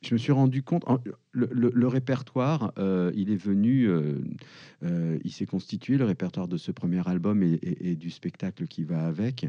[0.00, 0.84] je me suis rendu compte,
[1.32, 7.06] le, répertoire, euh, il est venu, euh, il s'est constitué, le répertoire de ce premier
[7.08, 9.48] album et, du spectacle qui va avec,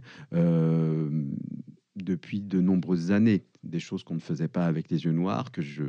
[1.95, 3.43] depuis de nombreuses années.
[3.63, 5.83] Des choses qu'on ne faisait pas avec les yeux noirs, que je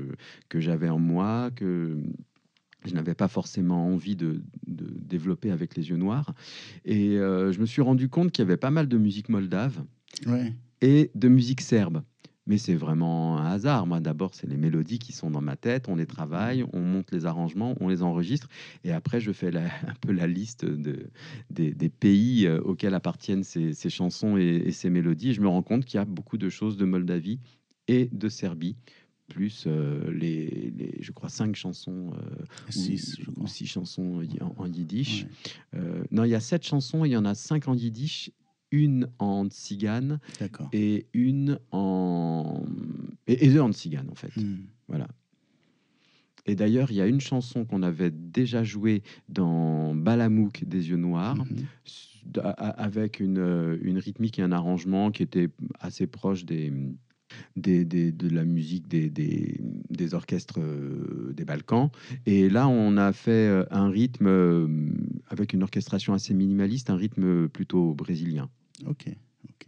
[0.50, 2.02] que j'avais en moi, que
[2.84, 6.34] je n'avais pas forcément envie de, développer avec les yeux noirs.
[6.84, 9.82] Et je me suis rendu compte qu'il y avait pas mal de musique moldave
[10.26, 10.52] Ouais.
[10.80, 12.02] Et de musique serbe.
[12.46, 13.86] Mais c'est vraiment un hasard.
[13.86, 15.88] Moi, d'abord, c'est les mélodies qui sont dans ma tête.
[15.88, 18.48] On les travaille, on monte les arrangements, on les enregistre.
[18.82, 21.10] Et après, je fais la- un peu la liste de,
[21.50, 25.30] des, des pays euh, auxquels appartiennent ces, ces chansons et, et ces mélodies.
[25.30, 27.38] Et je me rends compte qu'il y a beaucoup de choses de Moldavie
[27.86, 28.76] et de Serbie,
[29.28, 34.54] plus euh, les, les, je crois, cinq chansons euh, ou- Six, ou six chansons en,
[34.64, 35.24] en yiddish.
[35.74, 38.32] Ouais, Euh, non, il y a sept chansons, il y en a cinq en yiddish,
[38.72, 40.20] une en tzigane
[40.72, 42.62] et une en
[43.26, 44.34] et, et deux en tzigane en fait.
[44.36, 44.58] Hmm.
[44.88, 45.08] Voilà.
[46.46, 50.96] Et d'ailleurs, il y a une chanson qu'on avait déjà jouée dans Balamouk des yeux
[50.96, 51.36] noirs,
[52.38, 55.48] a- a- avec une, euh, une rythmique et un arrangement qui était
[55.80, 56.72] assez proche des,
[57.56, 59.60] des, des- de la musique des, des,
[59.90, 61.90] des orchestres euh, des Balkans.
[62.24, 64.26] Et là, on a fait euh, un rythme
[65.28, 68.48] avec une orchestration assez minimaliste, un rythme plutôt brésilien.
[68.86, 69.06] Ok,
[69.44, 69.66] ok.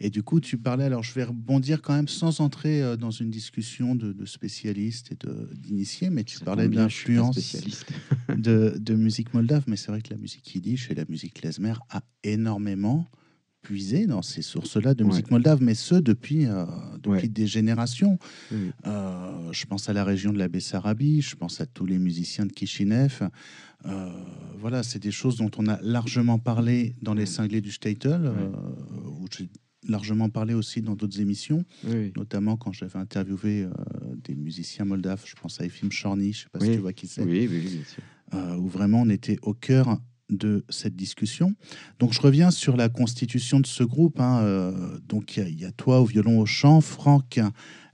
[0.00, 3.10] Et du coup, tu parlais, alors je vais rebondir quand même sans entrer euh, dans
[3.10, 5.16] une discussion de, de spécialistes et
[5.56, 7.56] d'initiés, mais tu parlais de l'influence
[8.36, 11.74] de, de musique moldave, mais c'est vrai que la musique yiddish et la musique klezmer
[11.90, 13.06] a énormément
[13.62, 15.10] puisé dans ces sources-là de Ouais.
[15.10, 16.66] musique moldave, mais ce depuis, euh,
[17.02, 17.28] depuis Ouais.
[17.28, 18.18] des générations.
[18.52, 18.72] Oui.
[18.86, 22.44] Euh, je pense à la région de la Bessarabie, je pense à tous les musiciens
[22.44, 23.20] de Kishinev.
[23.86, 24.08] Euh,
[24.58, 28.48] voilà, c'est des choses dont on a largement parlé dans les cinglés du Statel, euh,
[29.20, 29.48] où j'ai
[29.86, 32.12] largement parlé aussi dans d'autres émissions, Oui.
[32.16, 33.70] notamment quand j'avais interviewé euh,
[34.24, 35.22] des musiciens moldaves.
[35.26, 36.68] Je pense à Efim Chorny, je sais pas Oui.
[36.68, 37.48] si tu vois qui c'est Oui,
[38.58, 41.54] où vraiment on était au cœur de cette discussion.
[41.98, 44.18] Donc je reviens sur la constitution de ce groupe.
[44.18, 47.38] hein, euh, donc il y y, a toi au violon au chant, Franck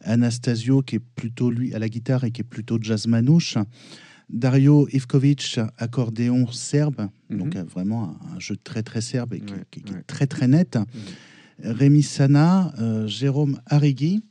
[0.03, 3.59] Anastasio qui est plutôt lui à la guitare et qui est plutôt jazz manouche,
[4.33, 7.63] Dario Ivkovic accordéon serbe, donc Mhm.
[7.63, 10.47] euh, vraiment un, jeu très très serbe et qui, Ouais, qui- qui est très très
[10.49, 10.79] net.
[11.63, 14.23] Rémi Sana, euh, Jérôme Arrigui.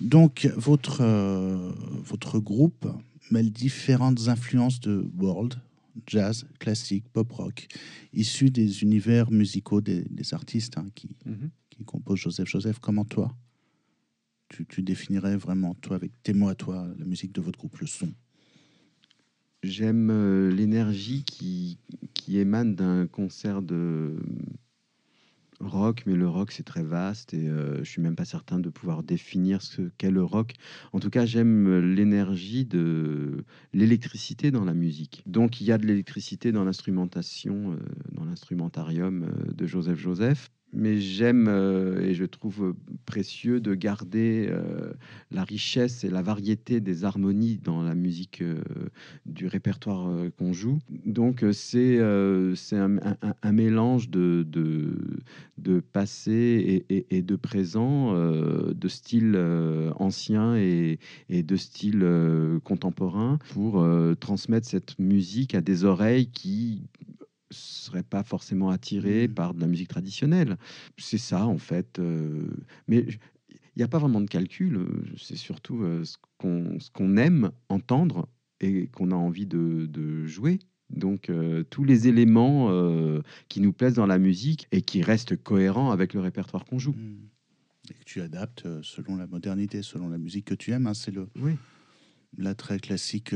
[0.00, 1.72] Donc votre, euh,
[2.04, 2.86] votre groupe
[3.30, 5.56] mêle différentes influences de world,
[6.06, 7.66] jazz, classique, pop rock,
[8.14, 11.50] issus des univers musicaux des, des artistes hein, qui, Mhm.
[11.70, 12.78] qui composent Joseph Joseph.
[12.78, 13.34] Comment toi?
[14.48, 17.76] Tu, tu définirais vraiment, toi, avec tes mots à toi, la musique de votre groupe,
[17.80, 18.08] le son?
[19.62, 21.78] J'aime euh, l'énergie qui,
[22.14, 24.16] qui émane d'un concert de
[25.60, 28.68] rock, mais le rock c'est très vaste et euh, je suis même pas certain de
[28.68, 30.54] pouvoir définir ce qu'est le rock.
[30.92, 35.22] En tout cas, j'aime l'énergie de l'électricité dans la musique.
[35.26, 37.76] Donc il y a de l'électricité dans l'instrumentation, euh,
[38.12, 40.50] dans l'instrumentarium euh, de Joseph Joseph.
[40.72, 42.74] Mais j'aime euh, et je trouve
[43.06, 44.92] précieux de garder euh,
[45.30, 48.62] la richesse et la variété des harmonies dans la musique euh,
[49.26, 50.78] du répertoire qu'on joue.
[51.06, 59.36] Donc c'est un, mélange de, de, passé et, et, de présent, de style
[59.96, 60.98] ancien et,
[61.28, 62.06] et, de style
[62.64, 63.86] contemporain pour
[64.20, 66.82] transmettre cette musique à des oreilles qui
[67.50, 69.34] serait pas forcément attiré mmh.
[69.34, 70.56] par de la musique traditionnelle.
[70.96, 71.98] C'est ça, en fait.
[71.98, 72.46] Euh,
[72.86, 74.76] mais il n'y a pas vraiment de calcul.
[74.76, 74.86] Euh,
[75.16, 76.16] c'est surtout euh, ce
[76.92, 78.28] qu'on aime entendre
[78.60, 80.58] et qu'on a envie de, jouer.
[80.90, 81.30] Donc
[81.68, 82.72] tous les éléments
[83.50, 86.92] qui nous plaisent dans la musique et qui restent cohérents avec le répertoire qu'on joue.
[86.92, 87.90] Mmh.
[87.90, 90.86] Et que tu adaptes selon la modernité, selon la musique que tu aimes.
[90.86, 91.56] Hein, c'est le, oui
[92.56, 93.34] très classique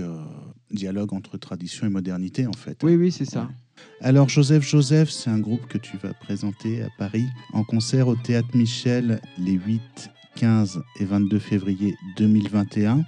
[0.71, 2.79] dialogue entre tradition et modernité, en fait.
[2.83, 3.49] Oui, oui, c'est ça.
[4.01, 8.17] Alors Joseph Joseph, c'est un groupe que tu vas présenter à Paris en concert au
[8.17, 13.05] Théâtre Michel les 8, 15 et 22 février 2021.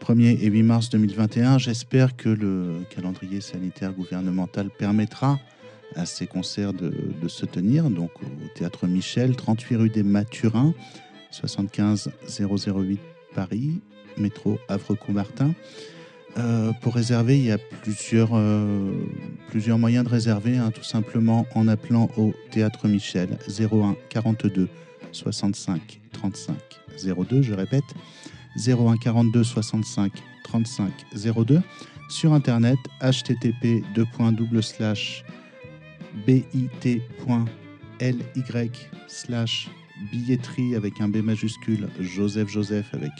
[0.00, 1.58] 1er et 8 mars 2021.
[1.58, 5.38] J'espère que le calendrier sanitaire gouvernemental permettra
[5.94, 6.92] à ces concerts de,
[7.28, 7.88] se tenir.
[7.90, 10.74] Donc au Théâtre Michel, 38 rue des Mathurins,
[11.30, 13.00] 75 008
[13.34, 13.80] Paris,
[14.18, 15.54] métro Havre-Coumartin.
[16.36, 18.92] Euh, pour réserver, il y a plusieurs, euh,
[19.50, 24.68] plusieurs moyens de réserver, hein, tout simplement en appelant au Théâtre Michel 01 42
[25.12, 26.56] 65 35
[27.28, 27.84] 02, je répète,
[28.56, 30.12] 01 42 65
[30.42, 30.92] 35
[31.46, 31.60] 02,
[32.08, 33.84] sur internet http
[36.26, 37.10] bit.ly
[39.08, 39.68] slash
[40.10, 43.12] billetterie avec un B majuscule, Joseph Joseph avec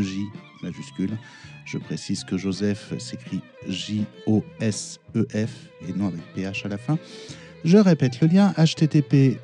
[0.00, 0.26] J
[0.62, 1.18] majuscules
[1.64, 5.50] je précise que Joseph s'écrit J-O-S-E-F
[5.88, 6.98] et non avec PH à la fin.
[7.64, 9.38] Je répète le lien http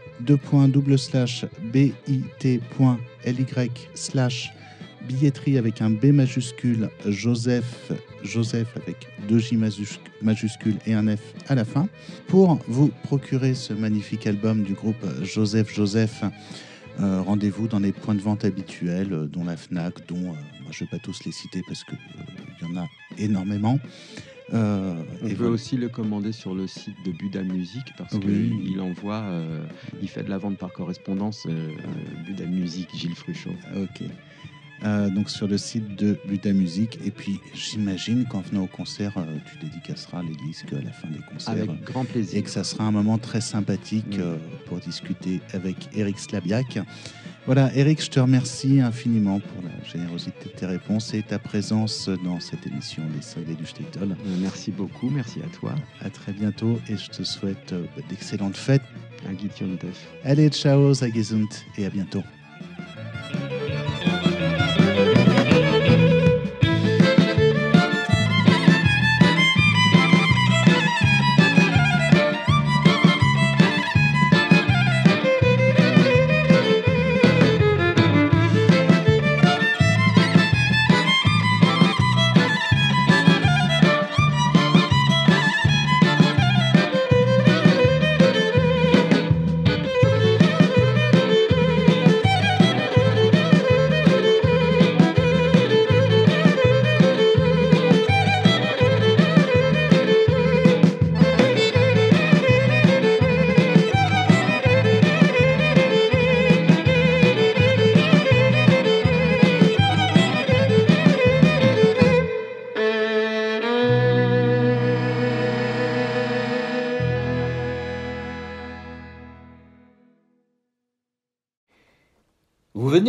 [1.72, 1.94] bit.ly
[3.94, 4.53] slash
[5.07, 7.92] billetterie avec un B majuscule Joseph
[8.24, 9.57] Joseph avec deux J
[10.22, 11.88] majuscules et un F à la fin
[12.26, 16.24] pour vous procurer ce magnifique album du groupe Joseph Joseph
[17.01, 20.32] euh, rendez-vous dans les points de vente habituels, euh, dont la FNAC, dont, euh,
[20.62, 21.99] moi je ne vais pas tous les citer parce qu'il
[22.62, 22.86] y en a
[23.18, 23.78] énormément.
[24.53, 25.05] On
[25.36, 29.22] peut aussi le commander sur le site de Buda Music parce qu'il envoie,
[30.01, 31.46] il fait de la vente par correspondance.
[32.26, 33.55] Buda Music, Gilles Fruchot.
[33.76, 34.09] Ok.
[34.84, 36.98] Euh, donc sur le site de Buda Musique.
[37.04, 41.08] Et puis j'imagine qu'en venant au concert, euh, tu dédicaceras les disques à la fin
[41.08, 41.52] des concerts.
[41.52, 42.38] Avec grand plaisir.
[42.38, 46.78] Et que ça sera un moment très sympathique euh, pour discuter avec Eric Slabiak.
[47.46, 52.10] Voilà, Eric, je te remercie infiniment pour la générosité de tes réponses et ta présence
[52.22, 54.16] dans cette émission des Cinglés du Statel.
[54.40, 55.74] Merci beaucoup, merci à toi.
[56.04, 57.74] À très bientôt et je te souhaite
[58.10, 58.82] d'excellentes fêtes.
[60.24, 61.48] Allez, ciao, Zagezunt
[61.78, 62.22] et à bientôt.